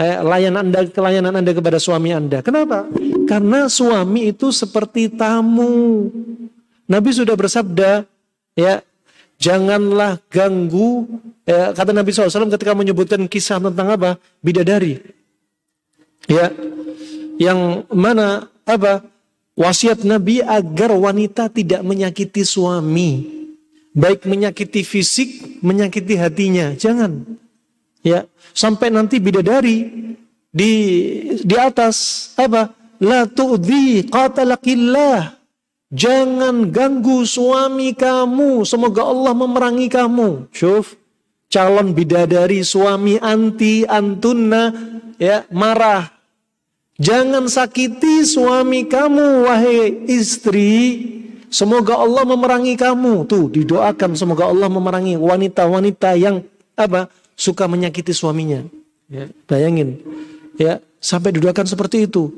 [0.00, 2.40] eh, layanan anda, kelayanan anda kepada suami anda.
[2.40, 2.88] Kenapa?
[3.28, 6.08] Karena suami itu seperti tamu.
[6.86, 8.04] Nabi sudah bersabda,
[8.58, 8.82] ya
[9.42, 14.14] Janganlah ganggu, ya, kata Nabi SAW ketika menyebutkan kisah tentang apa?
[14.38, 15.02] Bidadari.
[16.30, 16.54] Ya,
[17.42, 19.02] yang mana apa?
[19.58, 23.26] Wasiat Nabi agar wanita tidak menyakiti suami.
[23.90, 26.78] Baik menyakiti fisik, menyakiti hatinya.
[26.78, 27.26] Jangan.
[28.06, 29.90] Ya, sampai nanti bidadari
[30.54, 30.72] di
[31.42, 32.70] di atas apa?
[33.02, 35.42] La tu'dhi qatalakillah
[35.92, 38.64] Jangan ganggu suami kamu.
[38.64, 40.48] Semoga Allah memerangi kamu.
[40.48, 40.96] Syuf.
[41.52, 44.72] Calon bidadari suami anti antunna
[45.20, 46.08] ya marah.
[46.96, 50.72] Jangan sakiti suami kamu wahai istri.
[51.52, 53.28] Semoga Allah memerangi kamu.
[53.28, 56.40] Tuh didoakan semoga Allah memerangi wanita-wanita yang
[56.72, 58.64] apa suka menyakiti suaminya.
[59.12, 60.00] Ya, bayangin
[60.56, 62.32] ya sampai didoakan seperti itu.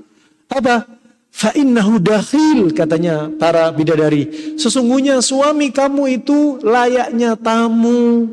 [0.50, 0.86] Apa?
[1.34, 4.54] Fa'innahu dakhil katanya para bidadari.
[4.54, 8.30] Sesungguhnya suami kamu itu layaknya tamu.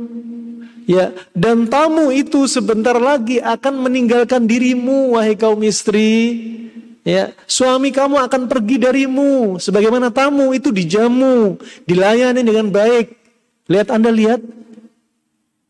[0.86, 6.38] Ya, dan tamu itu sebentar lagi akan meninggalkan dirimu wahai kaum istri.
[7.02, 11.58] Ya, suami kamu akan pergi darimu sebagaimana tamu itu dijamu,
[11.90, 13.18] dilayani dengan baik.
[13.66, 14.46] Lihat Anda lihat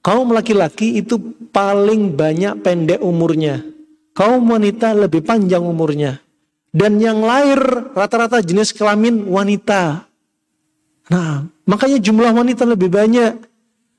[0.04, 1.16] kaum laki-laki itu
[1.56, 3.64] paling banyak pendek umurnya.
[4.12, 6.20] Kaum wanita lebih panjang umurnya.
[6.72, 7.60] Dan yang lahir
[7.92, 10.08] rata-rata jenis kelamin wanita.
[11.12, 13.44] Nah, makanya jumlah wanita lebih banyak.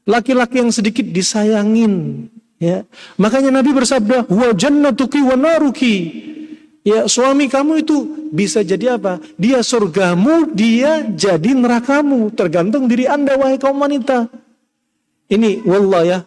[0.08, 2.26] Laki-laki yang sedikit disayangin.
[2.56, 2.88] Ya,
[3.20, 5.96] makanya Nabi bersabda, "Wa jannatuki wa naruki."
[6.82, 9.22] Ya, suami kamu itu bisa jadi apa?
[9.38, 12.34] Dia surgamu, dia jadi nerakamu.
[12.34, 14.26] Tergantung diri Anda, wahai kaum wanita.
[15.30, 16.18] Ini, wallah ya,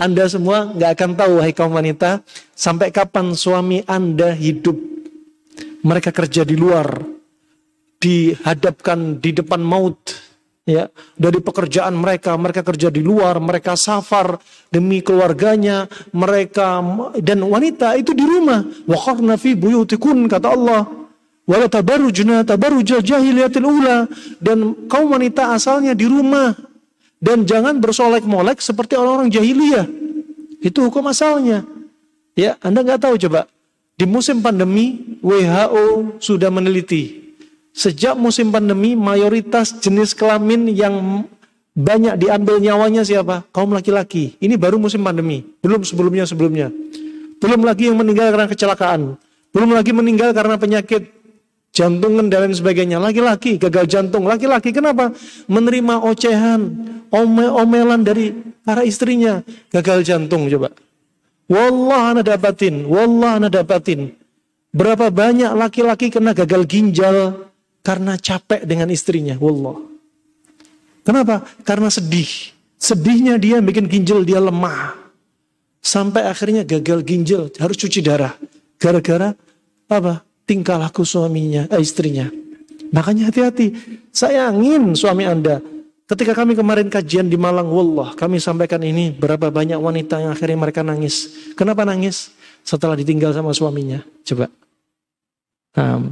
[0.00, 2.24] Anda semua nggak akan tahu, wahai kaum wanita,
[2.56, 4.89] sampai kapan suami Anda hidup
[5.84, 7.00] mereka kerja di luar,
[8.00, 10.00] dihadapkan di depan maut,
[10.64, 14.38] ya dari pekerjaan mereka, mereka kerja di luar, mereka safar
[14.72, 16.80] demi keluarganya, mereka
[17.20, 18.64] dan wanita itu di rumah.
[18.86, 18.98] Wa
[19.36, 20.82] fi buyutikun kata Allah.
[21.50, 24.06] Wala tabarrujna tabarrujal jahiliyatil ula
[24.38, 26.54] dan kaum wanita asalnya di rumah
[27.18, 29.86] dan jangan bersolek-molek seperti orang-orang jahiliyah.
[30.62, 31.66] Itu hukum asalnya.
[32.38, 33.50] Ya, Anda nggak tahu coba.
[34.00, 37.36] Di musim pandemi, WHO sudah meneliti.
[37.76, 41.28] Sejak musim pandemi, mayoritas jenis kelamin yang
[41.76, 43.44] banyak diambil nyawanya siapa?
[43.52, 44.40] Kaum laki-laki.
[44.40, 45.44] Ini baru musim pandemi.
[45.60, 46.72] Belum sebelumnya-sebelumnya.
[47.44, 49.20] Belum lagi yang meninggal karena kecelakaan.
[49.52, 51.04] Belum lagi meninggal karena penyakit
[51.68, 52.96] jantung dan lain sebagainya.
[52.96, 54.24] Laki-laki gagal jantung.
[54.24, 55.12] Laki-laki kenapa?
[55.44, 56.72] Menerima ocehan,
[57.12, 58.32] omel-omelan dari
[58.64, 59.44] para istrinya.
[59.68, 60.72] Gagal jantung coba.
[61.50, 64.14] Wallah anda dapatin, wallah anda dapatin.
[64.70, 67.50] Berapa banyak laki-laki kena gagal ginjal
[67.82, 69.82] karena capek dengan istrinya, wallah.
[71.02, 71.42] Kenapa?
[71.66, 72.54] Karena sedih.
[72.78, 74.94] Sedihnya dia bikin ginjal dia lemah.
[75.82, 78.38] Sampai akhirnya gagal ginjal, harus cuci darah.
[78.78, 79.34] Gara-gara
[79.90, 80.22] apa?
[80.46, 82.30] Tingkah laku suaminya, eh, istrinya.
[82.94, 83.74] Makanya hati-hati.
[84.14, 85.58] Sayangin suami Anda.
[86.10, 90.58] Ketika kami kemarin kajian di Malang, Wallah, kami sampaikan ini berapa banyak wanita yang akhirnya
[90.58, 91.30] mereka nangis.
[91.54, 92.34] Kenapa nangis?
[92.66, 94.02] Setelah ditinggal sama suaminya.
[94.26, 94.50] Coba.
[95.78, 96.10] Um,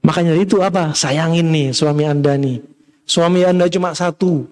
[0.00, 0.96] makanya itu apa?
[0.96, 2.64] Sayangin nih suami Anda nih.
[3.04, 4.48] Suami Anda cuma satu.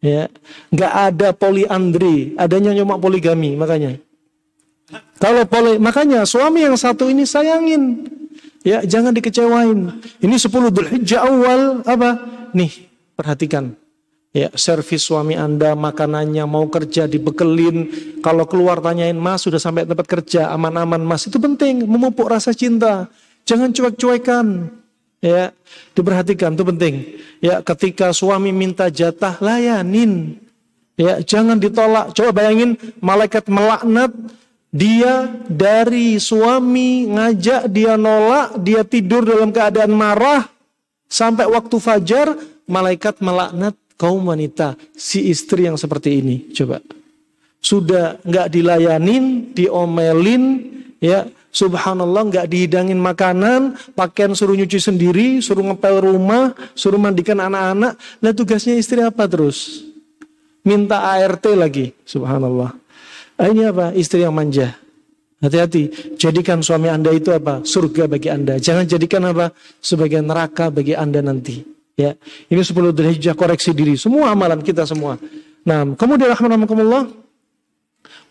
[0.00, 0.32] Ya,
[0.72, 4.00] nggak ada poliandri, adanya cuma poligami makanya.
[5.16, 8.04] Kalau poli, makanya suami yang satu ini sayangin.
[8.64, 10.00] Ya, jangan dikecewain.
[10.24, 12.20] Ini 10 Dzulhijjah awal apa?
[12.52, 13.74] Nih, perhatikan.
[14.34, 17.86] Ya, servis suami Anda, makanannya mau kerja dibekelin.
[18.18, 23.06] Kalau keluar tanyain, "Mas, sudah sampai tempat kerja, aman-aman, Mas." Itu penting, memupuk rasa cinta.
[23.46, 24.74] Jangan cuek-cuekan.
[25.22, 25.54] Ya,
[25.94, 26.94] diperhatikan itu penting.
[27.38, 30.42] Ya, ketika suami minta jatah, layanin.
[30.98, 32.10] Ya, jangan ditolak.
[32.12, 34.10] Coba bayangin malaikat melaknat
[34.74, 40.50] dia dari suami ngajak dia nolak, dia tidur dalam keadaan marah
[41.06, 42.34] sampai waktu fajar
[42.68, 46.36] malaikat melaknat kaum wanita si istri yang seperti ini.
[46.52, 46.82] Coba
[47.64, 50.44] sudah nggak dilayanin, diomelin,
[51.00, 57.96] ya subhanallah nggak dihidangin makanan, pakaian suruh nyuci sendiri, suruh ngepel rumah, suruh mandikan anak-anak.
[58.20, 59.80] Nah tugasnya istri apa terus?
[60.60, 62.76] Minta ART lagi, subhanallah.
[63.40, 63.96] Ah, ini apa?
[63.96, 64.76] Istri yang manja.
[65.40, 67.60] Hati-hati, jadikan suami Anda itu apa?
[67.64, 68.56] Surga bagi Anda.
[68.56, 69.52] Jangan jadikan apa?
[69.80, 71.73] Sebagai neraka bagi Anda nanti.
[71.94, 72.18] Ya,
[72.50, 73.94] ini 10 Dzulhijjah koreksi diri.
[73.94, 75.14] Semua amalan kita semua.
[75.62, 77.06] Nah, kemudian rahmatullah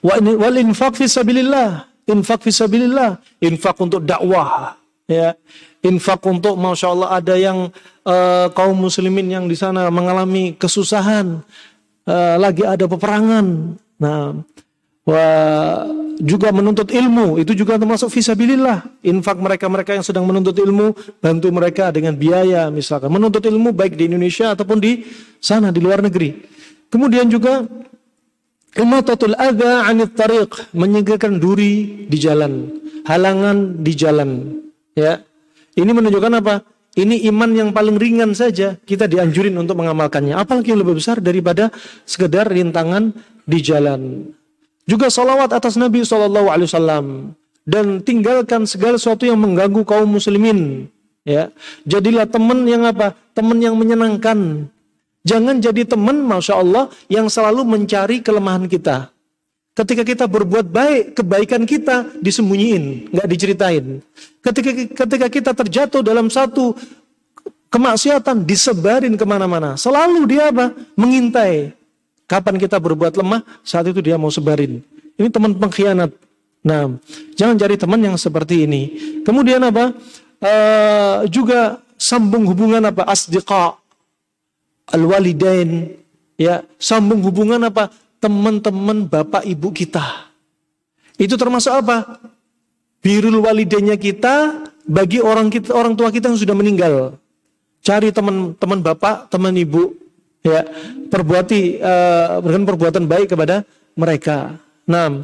[0.04, 1.88] wa wal infaq fi sabilillah.
[2.04, 4.76] Infak fi sabilillah, infak untuk dakwah,
[5.08, 5.40] ya.
[5.80, 7.72] Infak untuk Masya Allah ada yang
[8.04, 11.40] uh, kaum muslimin yang di sana mengalami kesusahan,
[12.04, 13.80] uh, lagi ada peperangan.
[14.04, 14.44] Nah,
[15.04, 15.84] Wah,
[16.20, 17.42] juga menuntut ilmu.
[17.42, 23.10] Itu juga termasuk visabilillah infak mereka-mereka yang sedang menuntut ilmu bantu mereka dengan biaya misalkan.
[23.10, 25.08] Menuntut ilmu baik di Indonesia ataupun di
[25.42, 26.36] sana di luar negeri.
[26.94, 27.66] Kemudian juga
[28.78, 32.70] imatatul adha anit tariq menyingkirkan duri di jalan
[33.08, 34.30] halangan di jalan
[34.94, 35.20] ya.
[35.74, 36.62] Ini menunjukkan apa?
[36.94, 40.38] Ini iman yang paling ringan saja kita dianjurin untuk mengamalkannya.
[40.38, 41.74] Apalagi yang lebih besar daripada
[42.06, 43.10] sekedar rintangan
[43.50, 44.30] di jalan
[44.84, 47.06] juga salawat atas Nabi Shallallahu Alaihi Wasallam
[47.64, 50.92] dan tinggalkan segala sesuatu yang mengganggu kaum muslimin.
[51.24, 51.56] Ya,
[51.88, 53.16] jadilah teman yang apa?
[53.32, 54.68] Teman yang menyenangkan.
[55.24, 59.08] Jangan jadi teman, masya Allah, yang selalu mencari kelemahan kita.
[59.72, 64.04] Ketika kita berbuat baik, kebaikan kita disembunyiin, nggak diceritain.
[64.44, 64.72] Ketika
[65.08, 66.76] ketika kita terjatuh dalam satu
[67.74, 69.80] kemaksiatan, disebarin ke mana-mana.
[69.80, 70.76] Selalu dia apa?
[70.94, 71.74] Mengintai.
[72.34, 74.82] Kapan kita berbuat lemah, saat itu dia mau sebarin.
[75.22, 76.10] Ini teman pengkhianat.
[76.66, 76.98] Nah,
[77.38, 78.82] jangan cari teman yang seperti ini.
[79.22, 79.94] Kemudian apa?
[80.42, 83.06] Uh, juga sambung hubungan apa?
[83.06, 83.78] Asdiqa,
[84.90, 85.94] al-walidain,
[86.34, 87.94] ya, sambung hubungan apa?
[88.18, 90.26] Teman-teman bapak ibu kita.
[91.22, 92.18] Itu termasuk apa?
[93.06, 97.14] Birul walidainnya kita bagi orang kita orang tua kita yang sudah meninggal.
[97.86, 99.94] Cari teman-teman bapak, teman ibu,
[100.44, 100.68] ya
[101.08, 103.64] perbuati uh, perbuatan baik kepada
[103.96, 104.60] mereka.
[104.84, 105.24] Nah,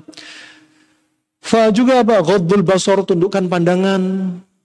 [1.44, 2.24] fa juga apa?
[2.24, 4.02] Ghaddul basar tundukkan pandangan,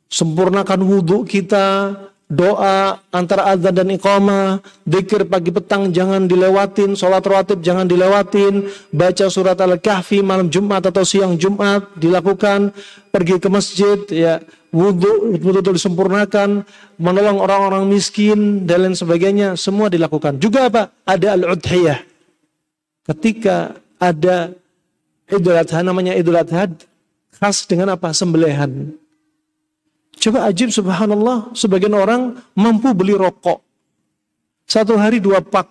[0.07, 1.99] sempurnakan wudhu kita,
[2.31, 9.27] doa antara azan dan iqamah, zikir pagi petang jangan dilewatin, sholat rawatib jangan dilewatin, baca
[9.27, 12.71] surat Al-Kahfi malam Jumat atau siang Jumat dilakukan,
[13.11, 14.39] pergi ke masjid ya
[14.75, 16.67] wudhu betul-betul disempurnakan,
[16.99, 20.43] menolong orang-orang miskin dan lain sebagainya, semua dilakukan.
[20.43, 20.91] Juga apa?
[21.07, 22.03] Ada al-udhiyah.
[23.07, 24.51] Ketika ada
[25.31, 26.67] Idul Adha namanya Idul Adha
[27.39, 28.11] khas dengan apa?
[28.11, 28.93] Sembelihan.
[30.19, 33.63] Coba ajib subhanallah, sebagian orang mampu beli rokok.
[34.65, 35.69] Satu hari dua pak.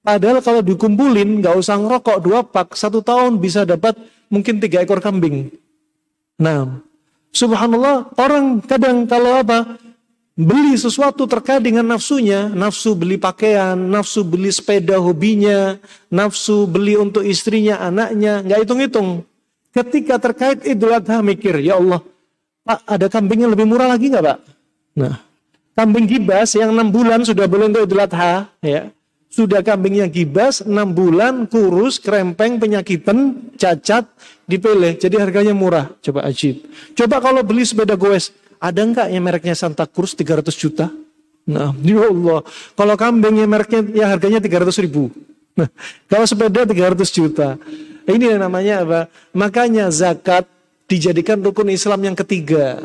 [0.00, 3.98] Padahal kalau dikumpulin nggak usah ngerokok dua pak, satu tahun bisa dapat
[4.32, 5.52] mungkin tiga ekor kambing.
[6.40, 6.80] Nah,
[7.32, 9.78] Subhanallah, orang kadang kalau apa?
[10.38, 15.82] Beli sesuatu terkait dengan nafsunya, nafsu beli pakaian, nafsu beli sepeda hobinya,
[16.14, 19.26] nafsu beli untuk istrinya, anaknya, nggak hitung-hitung.
[19.74, 22.06] Ketika terkait Idul Adha mikir, ya Allah,
[22.62, 24.38] Pak ada kambing yang lebih murah lagi nggak Pak?
[24.94, 25.18] Nah,
[25.74, 28.94] kambing gibas yang enam bulan sudah boleh untuk Idul Adha, ya.
[29.28, 34.08] Sudah kambingnya gibas, 6 bulan, kurus, krempeng, penyakitan, cacat,
[34.48, 34.96] dipilih.
[34.96, 35.92] Jadi harganya murah.
[36.00, 36.64] Coba ajib.
[36.96, 40.88] Coba kalau beli sepeda goes, ada nggak yang mereknya Santa Cruz 300 juta?
[41.44, 42.40] Nah, ya Allah.
[42.74, 45.12] Kalau kambingnya mereknya ya harganya 300 ribu.
[45.54, 45.68] Nah,
[46.08, 47.60] kalau sepeda 300 juta.
[48.08, 49.00] Ini yang namanya apa?
[49.36, 50.48] Makanya zakat
[50.88, 52.80] dijadikan rukun Islam yang ketiga.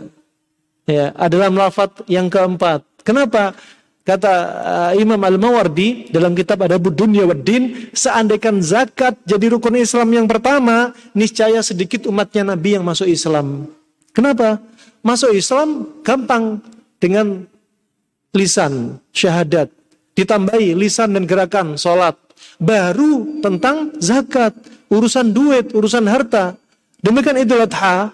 [0.83, 2.83] Ya, adalah melafat yang keempat.
[3.07, 3.55] Kenapa?
[4.03, 10.27] Kata uh, Imam Al-Mawardi dalam kitab Adabud Dunya Waddin, seandainya zakat jadi rukun Islam yang
[10.27, 13.71] pertama, niscaya sedikit umatnya Nabi yang masuk Islam.
[14.11, 14.59] Kenapa?
[14.99, 16.59] Masuk Islam gampang
[16.99, 17.47] dengan
[18.35, 19.71] lisan, syahadat,
[20.19, 22.19] ditambahi lisan dan gerakan, sholat.
[22.59, 24.51] Baru tentang zakat,
[24.91, 26.59] urusan duit, urusan harta.
[26.99, 28.11] Demikian Idul Adha,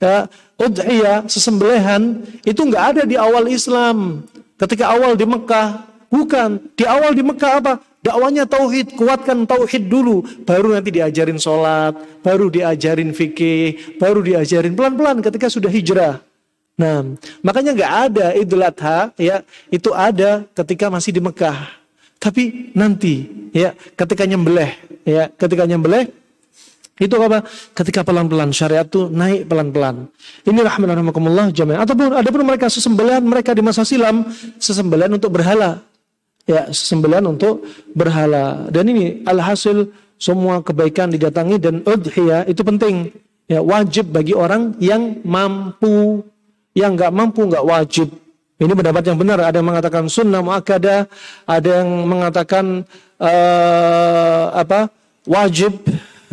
[0.00, 4.24] ya, udhiyah, sesembelihan, itu nggak ada di awal Islam.
[4.56, 6.72] Ketika awal di Mekah, bukan.
[6.72, 7.72] Di awal di Mekah apa?
[8.00, 15.18] Dakwanya tauhid, kuatkan tauhid dulu, baru nanti diajarin sholat, baru diajarin fikih, baru diajarin pelan-pelan
[15.26, 16.22] ketika sudah hijrah.
[16.78, 17.02] Nah,
[17.42, 19.42] makanya nggak ada Idul Adha, ya
[19.74, 21.66] itu ada ketika masih di Mekah.
[22.22, 24.70] Tapi nanti, ya ketika nyembelih,
[25.02, 26.06] ya ketika nyembelih
[26.96, 27.44] itu apa?
[27.76, 30.08] Ketika pelan-pelan syariat itu naik pelan-pelan.
[30.48, 31.84] Ini rahmatullah jamaah.
[31.84, 34.24] Ataupun ada pun mereka sesembelian mereka di masa silam
[34.56, 35.84] sesembelian untuk berhala.
[36.48, 38.64] Ya, sesembelian untuk berhala.
[38.72, 43.12] Dan ini alhasil semua kebaikan didatangi dan udhiyah itu penting.
[43.44, 46.24] Ya, wajib bagi orang yang mampu.
[46.72, 48.08] Yang nggak mampu nggak wajib.
[48.56, 49.44] Ini pendapat yang benar.
[49.44, 51.04] Ada yang mengatakan sunnah muakada,
[51.44, 52.88] ada yang mengatakan
[53.20, 54.88] uh, apa?
[55.26, 55.74] wajib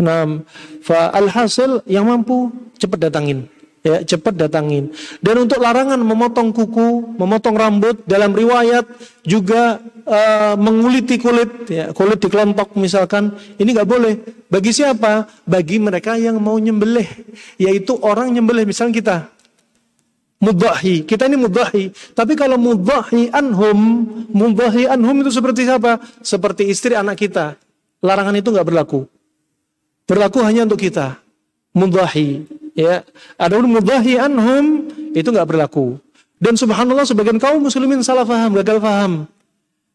[0.01, 0.41] Nah,
[0.81, 2.49] fa alhasil yang mampu
[2.81, 3.45] cepat datangin.
[3.83, 4.95] Ya, cepat datangin.
[5.19, 8.87] Dan untuk larangan memotong kuku, memotong rambut dalam riwayat
[9.27, 14.13] juga uh, menguliti kulit, ya, kulit di kelompok misalkan, ini nggak boleh.
[14.47, 15.27] Bagi siapa?
[15.43, 17.27] Bagi mereka yang mau nyembelih,
[17.59, 19.17] yaitu orang nyembelih misalnya kita.
[20.39, 21.91] Mudahi, kita ini mudahi.
[22.15, 23.79] Tapi kalau mudahi anhum,
[24.31, 25.99] mudahi anhum itu seperti siapa?
[26.23, 27.59] Seperti istri anak kita.
[27.99, 29.12] Larangan itu nggak berlaku
[30.07, 31.19] berlaku hanya untuk kita.
[31.73, 32.45] Mudahi,
[32.77, 33.01] ya.
[33.35, 35.97] Adapun mudahi anhum itu nggak berlaku.
[36.37, 39.25] Dan subhanallah sebagian kaum muslimin salah faham, gagal faham.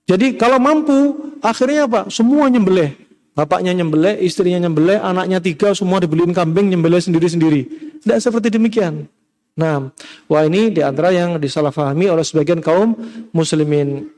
[0.08, 2.08] Jadi kalau mampu, akhirnya apa?
[2.08, 2.96] Semua nyembelih.
[3.36, 7.68] Bapaknya nyembelih, istrinya nyembelih, anaknya tiga, semua dibeliin kambing, nyembelih sendiri-sendiri.
[8.02, 9.06] Tidak seperti demikian.
[9.54, 9.90] Nah,
[10.26, 12.98] wah ini di antara yang disalahfahami oleh sebagian kaum
[13.30, 14.10] muslimin.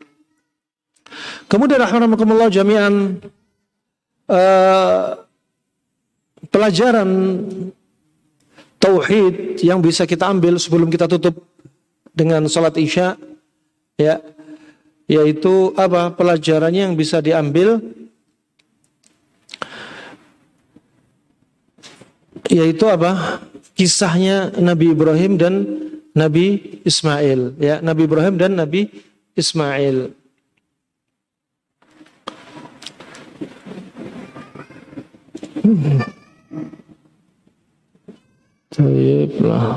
[1.51, 3.19] Kemudian rahmatullah jami'an
[4.31, 5.19] uh,
[6.51, 7.09] pelajaran
[8.83, 11.47] tauhid yang bisa kita ambil sebelum kita tutup
[12.11, 13.15] dengan salat Isya
[13.97, 14.19] ya
[15.07, 16.11] yaitu apa?
[16.15, 17.79] Pelajarannya yang bisa diambil
[22.51, 23.43] yaitu apa?
[23.79, 25.55] Kisahnya Nabi Ibrahim dan
[26.13, 28.91] Nabi Ismail ya Nabi Ibrahim dan Nabi
[29.39, 30.19] Ismail.
[35.61, 36.20] Hmm.
[38.81, 39.77] Tayyib lah.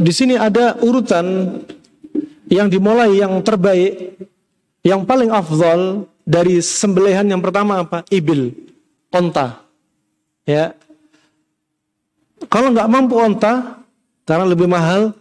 [0.00, 1.60] Di sini ada urutan
[2.48, 4.16] yang dimulai yang terbaik,
[4.80, 8.00] yang paling afdol dari sembelihan yang pertama apa?
[8.08, 8.56] Ibil,
[9.12, 9.60] onta.
[10.48, 10.72] Ya.
[12.48, 13.84] Kalau nggak mampu onta,
[14.24, 15.12] karena lebih mahal,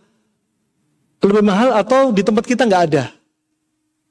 [1.20, 3.19] lebih mahal atau di tempat kita nggak ada.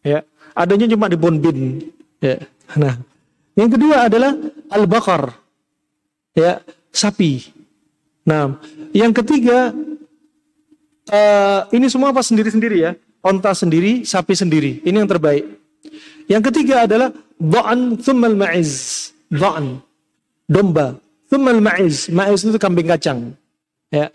[0.07, 0.22] Ya,
[0.55, 1.82] adanya cuma di Bonbin.
[2.22, 2.38] Ya.
[2.78, 2.99] Nah,
[3.59, 4.34] yang kedua adalah
[4.70, 5.34] al-bakar.
[6.34, 6.62] Ya,
[6.94, 7.51] sapi.
[8.22, 8.55] Nah,
[8.94, 9.74] yang ketiga
[11.11, 12.92] uh, ini semua apa sendiri-sendiri ya.
[13.18, 14.78] Onta sendiri, sapi sendiri.
[14.86, 15.42] Ini yang terbaik.
[16.30, 19.11] Yang ketiga adalah dha'an thummal ma'iz.
[19.32, 19.82] Dha'an.
[20.46, 20.94] Domba.
[21.26, 22.07] Thummal ma'iz.
[22.14, 23.34] Ma'iz itu kambing kacang.
[23.90, 24.12] Ya.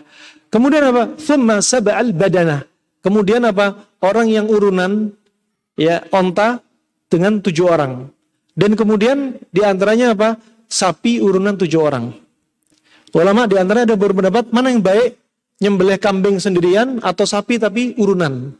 [0.47, 1.19] Kemudian apa?
[1.19, 2.63] Thumma sab'al badana.
[3.03, 3.91] Kemudian apa?
[3.99, 5.11] Orang yang urunan
[5.77, 6.61] ya onta
[7.09, 8.09] dengan tujuh orang.
[8.53, 10.37] Dan kemudian di antaranya apa?
[10.69, 12.13] Sapi urunan tujuh orang.
[13.13, 15.21] Ulama di antaranya ada berpendapat mana yang baik
[15.61, 18.53] nyembelih kambing sendirian atau sapi tapi urunan.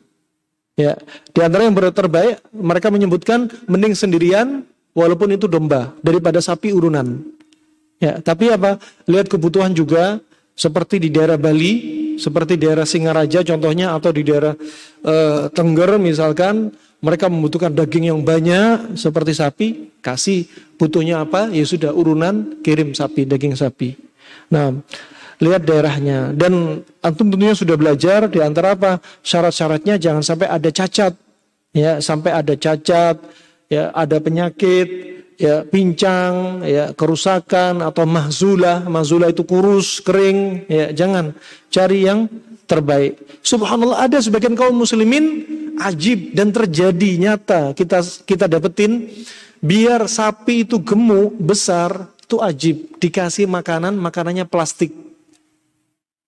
[0.74, 0.98] Ya,
[1.30, 4.66] di antara yang terbaik mereka menyebutkan mending sendirian
[4.98, 7.22] walaupun itu domba daripada sapi urunan.
[8.02, 8.82] Ya, tapi apa?
[9.06, 10.18] Lihat kebutuhan juga
[10.58, 14.54] seperti di daerah Bali, seperti daerah Singaraja contohnya atau di daerah
[15.06, 19.68] uh, Tengger misalkan mereka membutuhkan daging yang banyak seperti sapi,
[20.00, 20.48] kasih
[20.80, 21.52] butuhnya apa?
[21.52, 24.00] Ya sudah urunan kirim sapi, daging sapi.
[24.48, 24.72] Nah,
[25.44, 29.04] lihat daerahnya dan antum tentunya sudah belajar di antara apa?
[29.20, 31.14] Syarat-syaratnya jangan sampai ada cacat.
[31.74, 33.18] Ya, sampai ada cacat,
[33.74, 34.88] ya ada penyakit,
[35.42, 41.34] ya pincang, ya kerusakan atau mahzulah, mahzulah itu kurus, kering, ya jangan
[41.74, 42.30] cari yang
[42.70, 43.18] terbaik.
[43.42, 45.50] Subhanallah ada sebagian kaum muslimin
[45.82, 49.10] ajib dan terjadi nyata kita kita dapetin
[49.58, 54.90] biar sapi itu gemuk besar itu ajib, dikasih makanan, makanannya plastik.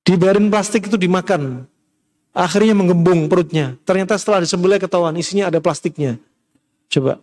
[0.05, 1.65] Dibayarin plastik itu dimakan.
[2.35, 3.73] Akhirnya menggembung perutnya.
[3.87, 6.21] Ternyata setelah disembelih ketahuan isinya ada plastiknya.
[6.93, 7.17] Coba.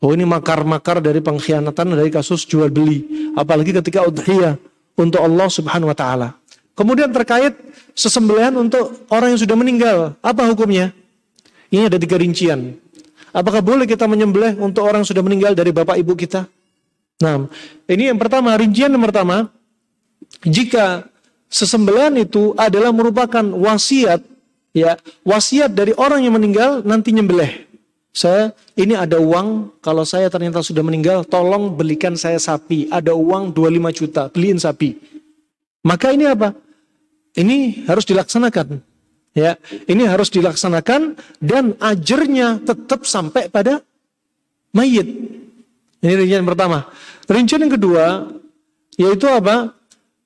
[0.00, 3.32] Oh ini makar-makar dari pengkhianatan dari kasus jual beli.
[3.32, 4.60] Apalagi ketika udhiyah
[4.96, 6.28] untuk Allah subhanahu wa ta'ala.
[6.76, 7.56] Kemudian terkait
[7.96, 9.98] sesembelihan untuk orang yang sudah meninggal.
[10.20, 10.92] Apa hukumnya?
[11.72, 12.76] Ini ada tiga rincian.
[13.32, 16.48] Apakah boleh kita menyembelih untuk orang yang sudah meninggal dari bapak ibu kita?
[17.20, 17.48] Nah,
[17.88, 19.48] ini yang pertama, rincian yang pertama.
[20.44, 21.08] Jika
[21.48, 24.20] sesembelihan itu adalah merupakan wasiat,
[24.76, 27.65] ya wasiat dari orang yang meninggal nanti nyembelih.
[28.16, 32.88] Saya ini ada uang, kalau saya ternyata sudah meninggal, tolong belikan saya sapi.
[32.88, 34.96] Ada uang 25 juta, beliin sapi.
[35.84, 36.56] Maka ini apa?
[37.36, 38.80] Ini harus dilaksanakan.
[39.36, 43.84] Ya, ini harus dilaksanakan dan ajarnya tetap sampai pada
[44.72, 45.04] mayit.
[46.00, 46.88] Ini rincian pertama.
[47.28, 48.32] Rincian yang kedua
[48.96, 49.76] yaitu apa?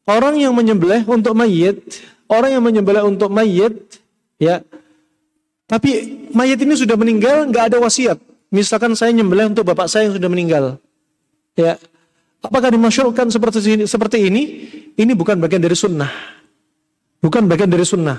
[0.06, 1.82] Orang yang menyembelih untuk mayit,
[2.30, 3.98] orang yang menyembelih untuk mayit,
[4.38, 4.62] ya.
[5.70, 5.90] Tapi
[6.34, 8.18] mayit ini sudah meninggal, nggak ada wasiat.
[8.50, 10.82] Misalkan saya nyembelih untuk bapak saya yang sudah meninggal,
[11.54, 11.78] ya.
[12.42, 13.84] Apakah dimasyurkan seperti ini?
[13.86, 14.42] Seperti ini,
[14.98, 16.10] ini bukan bagian dari sunnah.
[17.22, 18.18] Bukan bagian dari sunnah.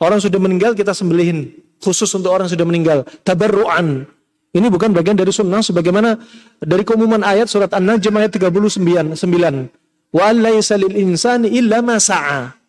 [0.00, 1.52] Orang sudah meninggal kita sembelihin.
[1.82, 3.04] Khusus untuk orang sudah meninggal.
[3.26, 4.06] Tabarru'an.
[4.54, 6.16] Ini bukan bagian dari sunnah sebagaimana
[6.62, 9.18] dari keumuman ayat surat An-Najm ayat 39.
[9.18, 10.14] 9.
[10.14, 10.30] Wa
[10.94, 12.59] insani illa ma sa'a.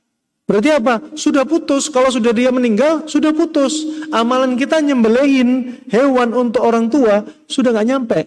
[0.52, 1.00] Berarti apa?
[1.16, 1.88] Sudah putus.
[1.88, 3.88] Kalau sudah dia meninggal, sudah putus.
[4.12, 8.20] Amalan kita nyembelihin hewan untuk orang tua sudah nggak nyampe.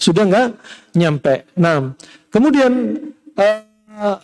[0.00, 0.48] Sudah nggak
[0.96, 1.44] nyampe.
[1.60, 1.92] Nah,
[2.32, 2.96] kemudian
[3.36, 4.16] uh,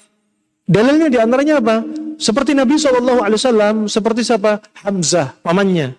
[0.69, 1.81] Dalilnya di antaranya apa?
[2.21, 4.61] Seperti Nabi SAW, seperti siapa?
[4.85, 5.97] Hamzah, pamannya.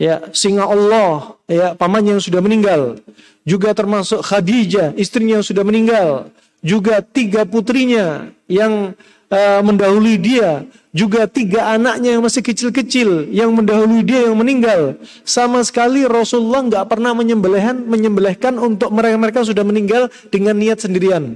[0.00, 2.96] Ya, singa Allah, ya, pamannya yang sudah meninggal.
[3.44, 6.32] Juga termasuk Khadijah, istrinya yang sudah meninggal.
[6.64, 8.96] Juga tiga putrinya yang
[9.30, 10.66] uh, mendahului dia.
[10.94, 14.94] Juga tiga anaknya yang masih kecil-kecil yang mendahului dia yang meninggal.
[15.26, 21.34] Sama sekali Rasulullah nggak pernah menyembelihkan, menyembelihkan untuk mereka-mereka sudah meninggal dengan niat sendirian.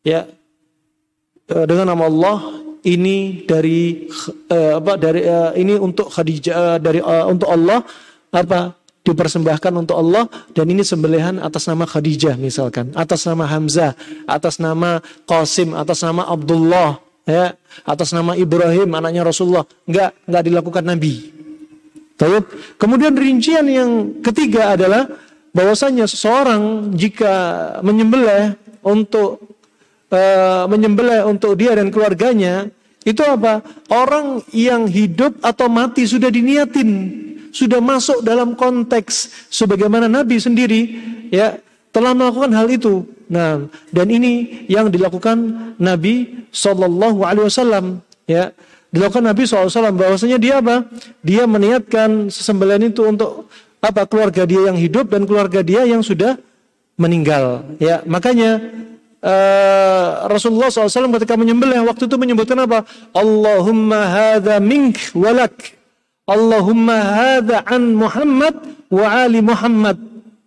[0.00, 0.24] Ya,
[1.52, 2.38] Eh, dengan nama Allah
[2.86, 4.08] ini dari
[4.48, 5.26] uh, apa dari
[5.58, 6.98] ini untuk Khadijah dari
[7.28, 7.84] untuk Allah
[8.32, 13.98] apa dipersembahkan untuk Allah dan ini sembelihan atas nama Khadijah misalkan atas nama Hamzah
[14.30, 20.84] atas nama Qasim atas nama Abdullah ya atas nama Ibrahim anaknya Rasulullah enggak enggak dilakukan
[20.86, 21.14] Nabi
[22.14, 22.78] Tayyip.
[22.78, 25.10] kemudian rincian yang ketiga adalah
[25.50, 27.34] bahwasanya seseorang jika
[27.82, 29.52] menyembelih untuk
[30.12, 32.68] uh, menyembelih untuk dia dan keluarganya,
[33.02, 33.64] itu apa?
[33.92, 36.90] Orang yang hidup atau mati sudah diniatin,
[37.52, 40.82] sudah masuk dalam konteks sebagaimana Nabi sendiri
[41.28, 41.60] ya
[41.92, 43.04] telah melakukan hal itu.
[43.28, 45.36] Nah, dan ini yang dilakukan
[45.76, 48.52] Nabi Shallallahu Alaihi Wasallam ya
[48.92, 50.84] dilakukan Nabi SAW bahwasanya dia apa?
[51.24, 53.48] Dia meniatkan sesembelian itu untuk
[53.80, 54.04] apa?
[54.04, 56.36] Keluarga dia yang hidup dan keluarga dia yang sudah
[57.00, 57.64] meninggal.
[57.80, 58.60] Ya, makanya
[59.24, 62.84] uh, Rasulullah SAW ketika menyembelih waktu itu menyebutkan apa?
[63.16, 65.81] Allahumma hadha mink walak.
[66.26, 68.54] Allahumma hadha an Muhammad
[68.90, 69.98] wa ali Muhammad.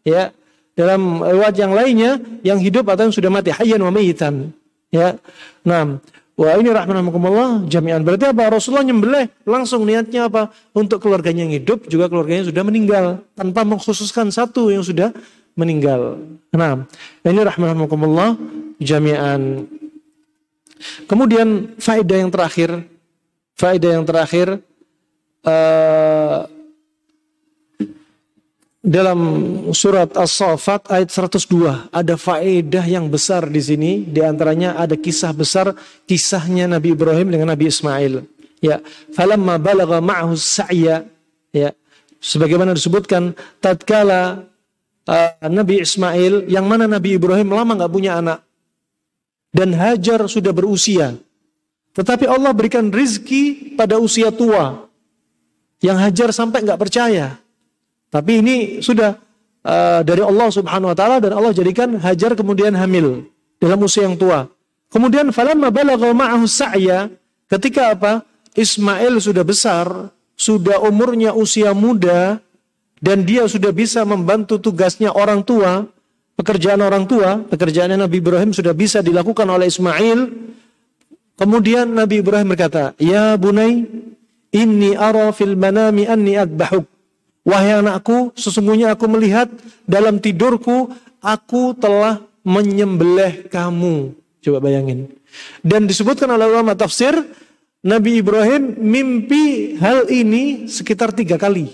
[0.08, 0.32] Ya.
[0.76, 4.52] Dalam riwayat yang lainnya yang hidup atau yang sudah mati hayyan wa mayitan.
[4.92, 5.20] Ya.
[5.64, 6.00] Nah,
[6.36, 8.04] Wah ini rahmatullah jami'an.
[8.04, 8.52] Berarti apa?
[8.52, 10.52] Rasulullah nyembelih langsung niatnya apa?
[10.76, 13.06] Untuk keluarganya yang hidup juga keluarganya yang sudah meninggal.
[13.40, 15.16] Tanpa mengkhususkan satu yang sudah
[15.56, 16.20] meninggal.
[16.52, 16.84] Nah,
[17.24, 18.36] ini rahmatullah
[18.84, 19.64] jami'an.
[21.08, 22.84] Kemudian faedah yang terakhir,
[23.56, 24.60] faedah yang terakhir
[25.46, 26.50] uh,
[28.86, 29.20] dalam
[29.74, 35.74] surat As-Saffat ayat 102 ada faedah yang besar di sini di antaranya ada kisah besar
[36.06, 38.22] kisahnya Nabi Ibrahim dengan Nabi Ismail
[38.62, 38.82] ya
[39.14, 41.02] falamma balagha ma'hu sa'ya
[41.50, 41.70] ya
[42.22, 44.46] sebagaimana disebutkan tatkala
[45.10, 48.46] uh, Nabi Ismail yang mana Nabi Ibrahim lama nggak punya anak
[49.56, 51.16] dan Hajar sudah berusia.
[51.96, 54.84] Tetapi Allah berikan rizki pada usia tua.
[55.84, 57.40] Yang Hajar sampai nggak percaya.
[58.12, 59.20] Tapi ini sudah
[59.66, 63.28] uh, dari Allah subhanahu wa ta'ala dan Allah jadikan Hajar kemudian hamil
[63.60, 64.48] dalam usia yang tua.
[64.94, 67.12] Kemudian falamma balagha ma'ahu sa'ya
[67.52, 68.24] ketika apa?
[68.56, 72.40] Ismail sudah besar, sudah umurnya usia muda
[73.04, 75.84] dan dia sudah bisa membantu tugasnya orang tua,
[76.40, 80.32] pekerjaan orang tua, pekerjaan Nabi Ibrahim sudah bisa dilakukan oleh Ismail.
[81.36, 83.84] Kemudian Nabi Ibrahim berkata, Ya bunai,
[84.56, 86.88] inni ara fil manami anni adbahuk.
[87.46, 89.52] Wahai anakku, sesungguhnya aku melihat
[89.86, 90.90] dalam tidurku,
[91.22, 94.18] aku telah menyembelih kamu.
[94.42, 95.14] Coba bayangin.
[95.62, 97.14] Dan disebutkan oleh ulama tafsir,
[97.86, 101.70] Nabi Ibrahim mimpi hal ini sekitar tiga kali.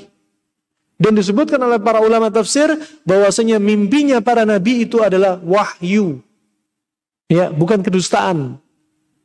[1.01, 2.67] Dan disebutkan oleh para ulama tafsir
[3.07, 6.21] bahwasanya mimpinya para nabi itu adalah wahyu.
[7.31, 8.59] Ya, bukan kedustaan.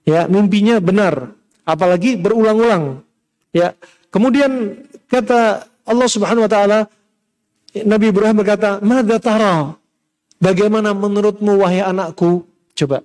[0.06, 1.34] Ya, mimpinya benar,
[1.66, 3.05] apalagi berulang-ulang.
[3.56, 3.72] Ya.
[4.12, 4.76] Kemudian
[5.08, 6.78] kata Allah Subhanahu wa taala
[7.88, 9.72] Nabi Ibrahim berkata, "Madza tara?"
[10.36, 12.44] Bagaimana menurutmu wahai anakku?
[12.76, 13.00] Coba.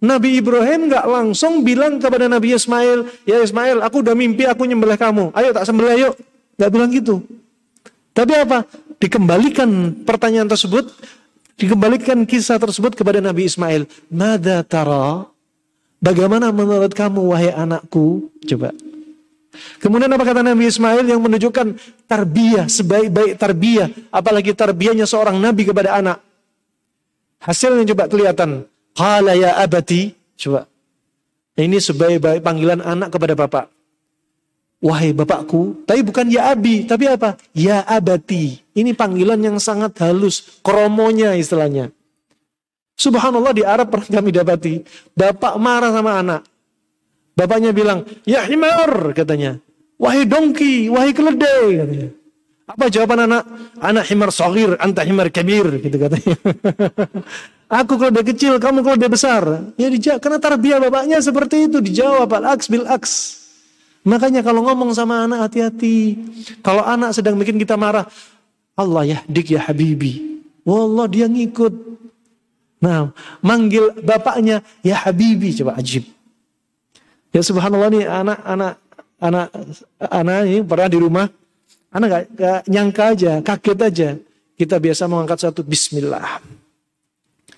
[0.00, 4.96] Nabi Ibrahim nggak langsung bilang kepada Nabi Ismail, ya Ismail, aku udah mimpi aku nyembelih
[4.96, 5.28] kamu.
[5.36, 6.14] Ayo tak sembelih yuk.
[6.56, 7.20] Nggak bilang gitu.
[8.16, 8.64] Tapi apa?
[8.96, 10.88] Dikembalikan pertanyaan tersebut,
[11.60, 13.84] dikembalikan kisah tersebut kepada Nabi Ismail.
[14.08, 15.28] Mada tara?
[16.00, 18.32] Bagaimana menurut kamu wahai anakku?
[18.48, 18.72] Coba.
[19.82, 21.74] Kemudian apa kata Nabi Ismail yang menunjukkan
[22.06, 23.88] tarbiyah, sebaik-baik tarbiyah.
[24.14, 26.22] Apalagi tarbiyahnya seorang nabi kepada anak.
[27.42, 28.68] Hasilnya coba kelihatan.
[28.94, 30.14] Qala ya abati.
[30.38, 30.70] Coba.
[31.58, 33.66] Ini sebaik-baik panggilan anak kepada bapak.
[34.80, 35.84] Wahai bapakku.
[35.84, 36.88] Tapi bukan ya abi.
[36.88, 37.36] Tapi apa?
[37.52, 38.60] Ya abati.
[38.72, 40.60] Ini panggilan yang sangat halus.
[40.64, 41.92] Kromonya istilahnya.
[42.96, 44.74] Subhanallah di Arab pernah kami dapati.
[45.16, 46.40] Bapak marah sama anak.
[47.34, 49.60] Bapaknya bilang, ya himar katanya.
[50.00, 52.08] Wahai dongki, wahai keledai katanya.
[52.70, 53.42] Apa jawaban anak?
[53.82, 56.36] Anak himar sogir, anta himar kabir, gitu katanya.
[57.82, 59.42] Aku kalau dia kecil, kamu kalau dia besar.
[59.78, 61.78] Ya dijawab, karena tarbiyah bapaknya seperti itu.
[61.78, 63.40] Dijawab, al-aks bil aks.
[64.02, 66.16] Makanya kalau ngomong sama anak hati-hati.
[66.64, 68.08] Kalau anak sedang bikin kita marah.
[68.78, 70.42] Allah ya dik ya habibi.
[70.64, 71.74] Wallah dia ngikut.
[72.80, 73.12] Nah,
[73.44, 75.52] manggil bapaknya ya habibi.
[75.52, 76.08] Coba ajib.
[77.30, 78.74] Ya subhanallah nih anak-anak
[79.20, 79.46] anak
[80.00, 81.26] anak ini pernah di rumah
[81.90, 84.08] Anak gak, gak nyangka aja, kaget aja.
[84.54, 86.38] Kita biasa mengangkat satu Bismillah.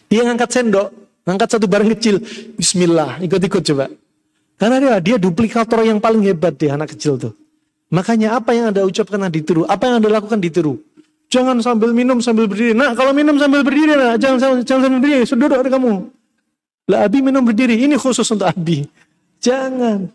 [0.08, 0.88] Dia ngangkat sendok,
[1.28, 2.16] ngangkat satu barang kecil,
[2.56, 3.92] Bismillah, ikut-ikut coba.
[4.56, 7.32] Karena dia, dia duplikator yang paling hebat dia anak kecil tuh.
[7.92, 10.80] Makanya apa yang anda ucapkan ditiru, apa yang anda lakukan ditiru.
[11.28, 12.72] Jangan sambil minum sambil berdiri.
[12.72, 16.08] Nah kalau minum sambil berdiri, nah, jangan, jangan sambil berdiri, sudah kamu.
[16.88, 18.88] Lah Abi minum berdiri, ini khusus untuk Abi.
[19.42, 20.08] Jangan.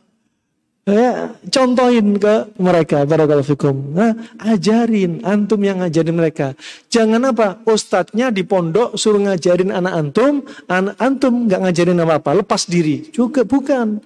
[0.87, 3.91] Ya, contohin ke mereka, barakallahu fikum.
[3.91, 6.55] Nah, ajarin, antum yang ngajarin mereka.
[6.87, 12.71] Jangan apa, ustadznya di pondok suruh ngajarin anak antum, anak antum nggak ngajarin apa-apa, lepas
[12.71, 13.11] diri.
[13.11, 13.99] Juga bukan.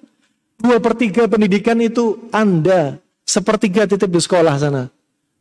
[0.57, 2.97] Dua per tiga pendidikan itu Anda,
[3.29, 4.89] sepertiga titip di sekolah sana.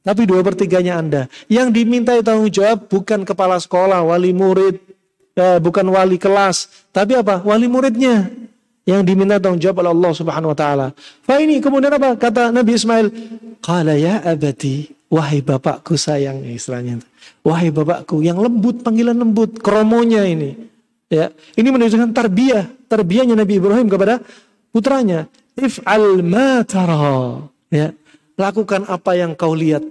[0.05, 1.23] Tapi dua per tiganya Anda.
[1.49, 4.77] Yang diminta tanggung jawab bukan kepala sekolah, wali murid,
[5.41, 6.69] eh, bukan wali kelas.
[6.93, 7.41] Tapi apa?
[7.49, 8.29] Wali muridnya
[8.89, 10.87] yang diminta tanggung jawab oleh Allah Subhanahu wa taala.
[11.25, 12.17] Fa ini kemudian apa?
[12.17, 13.07] Kata Nabi Ismail,
[13.61, 17.03] "Qala ya abati, wahai bapakku sayang istilahnya.
[17.43, 20.57] Wahai bapakku yang lembut, panggilan lembut, kromonya ini.
[21.11, 24.23] Ya, ini menunjukkan tarbiyah, tarbiyahnya Nabi Ibrahim kepada
[24.71, 25.27] putranya.
[25.59, 27.43] If'al ma tara.
[27.67, 27.91] Ya,
[28.39, 29.83] lakukan apa yang kau lihat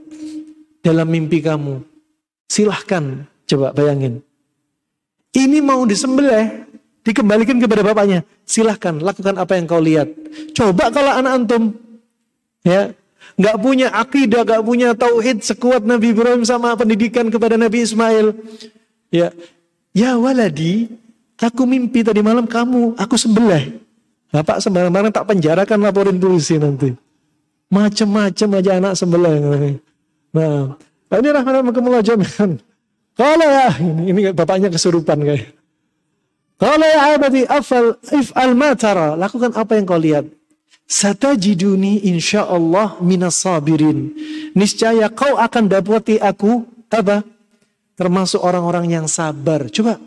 [0.79, 1.83] dalam mimpi kamu.
[2.47, 4.23] Silahkan, coba bayangin.
[5.35, 6.68] Ini mau disembelih,
[7.04, 8.24] dikembalikan kepada bapaknya.
[8.43, 10.08] Silahkan lakukan apa yang kau lihat.
[10.56, 11.64] Coba kalau anak antum
[12.66, 12.91] ya
[13.39, 18.36] nggak punya akidah, nggak punya tauhid sekuat Nabi Ibrahim sama pendidikan kepada Nabi Ismail.
[19.10, 19.32] Ya,
[19.95, 20.91] ya waladi,
[21.39, 23.80] aku mimpi tadi malam kamu, aku sembelih.
[24.30, 26.93] Bapak sembarang-barang tak penjarakan laporin polisi nanti.
[27.74, 29.36] Macam-macam aja anak sembelih.
[30.30, 30.78] Nah,
[31.10, 32.62] ini rahmatullah jami'an.
[33.18, 35.59] Kalau ya, ini, ini bapaknya kesurupan kayak.
[36.60, 39.16] Kalau ya abadi afal if'al matara.
[39.16, 40.28] Lakukan apa yang kau lihat.
[40.89, 44.12] Satajiduni insyaallah minas sabirin.
[44.51, 47.24] Niscaya kau akan dapati aku apa?
[47.95, 49.72] Termasuk orang-orang yang sabar.
[49.72, 50.03] Coba.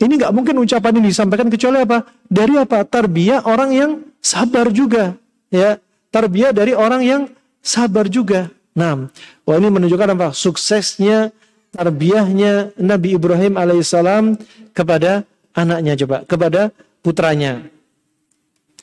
[0.00, 2.08] Ini nggak mungkin ucapan ini disampaikan kecuali apa?
[2.24, 2.80] Dari apa?
[2.88, 3.90] Tarbiyah orang yang
[4.24, 5.12] sabar juga.
[5.52, 5.76] Ya,
[6.08, 7.22] tarbiyah dari orang yang
[7.60, 8.48] sabar juga.
[8.72, 9.12] Nah,
[9.44, 10.32] wah ini menunjukkan apa?
[10.32, 11.36] Suksesnya
[11.76, 14.40] tarbiyahnya Nabi Ibrahim alaihissalam
[14.72, 16.70] kepada anaknya coba kepada
[17.00, 17.66] putranya.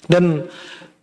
[0.07, 0.47] Dan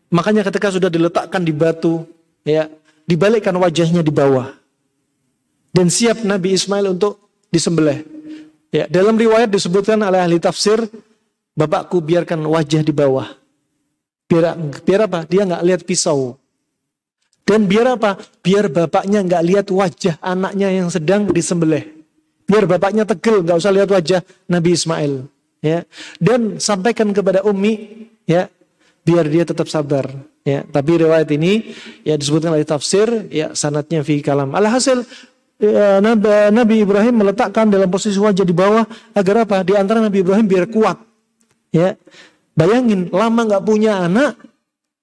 [0.09, 2.05] makanya ketika sudah diletakkan di batu,
[2.47, 2.71] ya,
[3.05, 4.55] dibalikkan wajahnya di bawah.
[5.75, 7.19] Dan siap Nabi Ismail untuk
[7.51, 8.07] disembelih.
[8.71, 10.83] Ya, dalam riwayat disebutkan oleh ahli tafsir,
[11.55, 13.27] bapakku biarkan wajah di bawah.
[14.31, 15.27] Biar, biar apa?
[15.27, 16.39] Dia nggak lihat pisau.
[17.45, 18.17] Dan biar apa?
[18.41, 21.85] Biar bapaknya nggak lihat wajah anaknya yang sedang disembelih.
[22.49, 25.34] Biar bapaknya tegel, nggak usah lihat wajah Nabi Ismail
[25.65, 25.89] ya
[26.21, 28.53] dan sampaikan kepada Ummi ya
[29.01, 30.13] biar dia tetap sabar
[30.45, 31.73] ya tapi riwayat ini
[32.05, 35.09] ya disebutkan oleh tafsir ya sanatnya fi kalam alhasil
[35.59, 36.05] ya,
[36.53, 38.85] Nabi Ibrahim meletakkan dalam posisi wajah di bawah
[39.15, 39.63] agar apa?
[39.63, 40.99] Di antara Nabi Ibrahim biar kuat.
[41.75, 41.99] Ya,
[42.55, 44.39] bayangin lama nggak punya anak,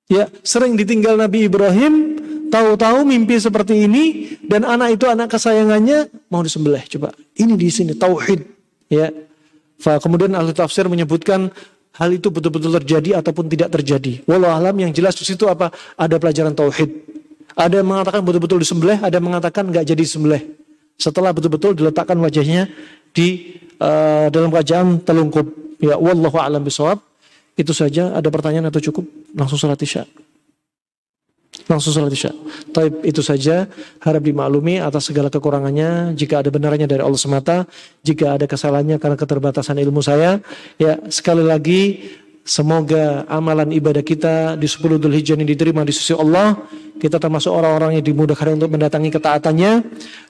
[0.08, 2.16] ya sering ditinggal Nabi Ibrahim,
[2.48, 4.04] tahu-tahu mimpi seperti ini
[4.48, 6.84] dan anak itu anak kesayangannya mau disembelih.
[6.88, 8.48] Coba ini di sini tauhid.
[8.88, 9.12] Ya,
[9.82, 11.50] kemudian ahli tafsir menyebutkan
[11.98, 14.24] hal itu betul-betul terjadi ataupun tidak terjadi.
[14.30, 15.74] Walau alam yang jelas di situ apa?
[16.00, 16.90] Ada pelajaran tauhid.
[17.58, 20.42] Ada yang mengatakan betul-betul disembelih, ada yang mengatakan nggak jadi disembelih.
[20.96, 22.70] Setelah betul-betul diletakkan wajahnya
[23.12, 25.48] di uh, dalam kerajaan telungkup.
[25.82, 27.02] Ya, wallahu a'lam bisawab.
[27.58, 28.16] Itu saja.
[28.16, 29.04] Ada pertanyaan atau cukup?
[29.36, 30.08] Langsung salat isya.
[31.72, 32.36] Langsung salat isya.
[32.76, 33.72] Taib itu saja.
[34.04, 36.12] Harap dimaklumi atas segala kekurangannya.
[36.20, 37.64] Jika ada benarnya dari Allah semata.
[38.04, 40.44] Jika ada kesalahannya karena keterbatasan ilmu saya.
[40.76, 42.12] Ya, sekali lagi
[42.42, 46.58] Semoga amalan ibadah kita di 10 Dhul Hijjah ini diterima di sisi Allah.
[46.98, 49.72] Kita termasuk orang-orang yang dimudahkan untuk mendatangi ketaatannya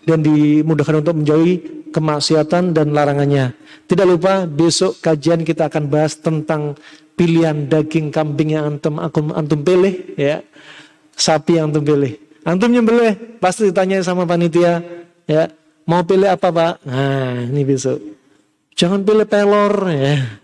[0.03, 3.55] dan dimudahkan untuk menjauhi kemaksiatan dan larangannya.
[3.87, 6.75] Tidak lupa besok kajian kita akan bahas tentang
[7.15, 8.99] pilihan daging kambing yang antum,
[9.31, 10.43] antum pilih ya.
[11.21, 12.17] Sapi yang antum pilih.
[12.41, 14.81] Antum nyembelih pasti ditanya sama panitia
[15.29, 15.53] ya.
[15.85, 16.73] Mau pilih apa, Pak?
[16.81, 18.01] Nah, ini besok.
[18.73, 20.41] Jangan pilih pelor ya.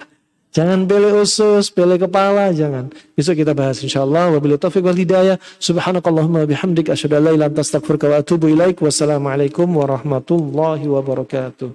[0.53, 2.89] Jangan pilih usus, pilih kepala, jangan.
[3.13, 4.33] Besok kita bahas insyaallah.
[4.37, 5.37] Wabillahi taufiq wal hidayah.
[5.61, 8.77] Subhanakallahumma bihamdik asyhadu an la ilaha illa anta astaghfiruka wa atubu ilaik.
[8.81, 11.69] Wassalamualaikum warahmatullahi wabarakatuh.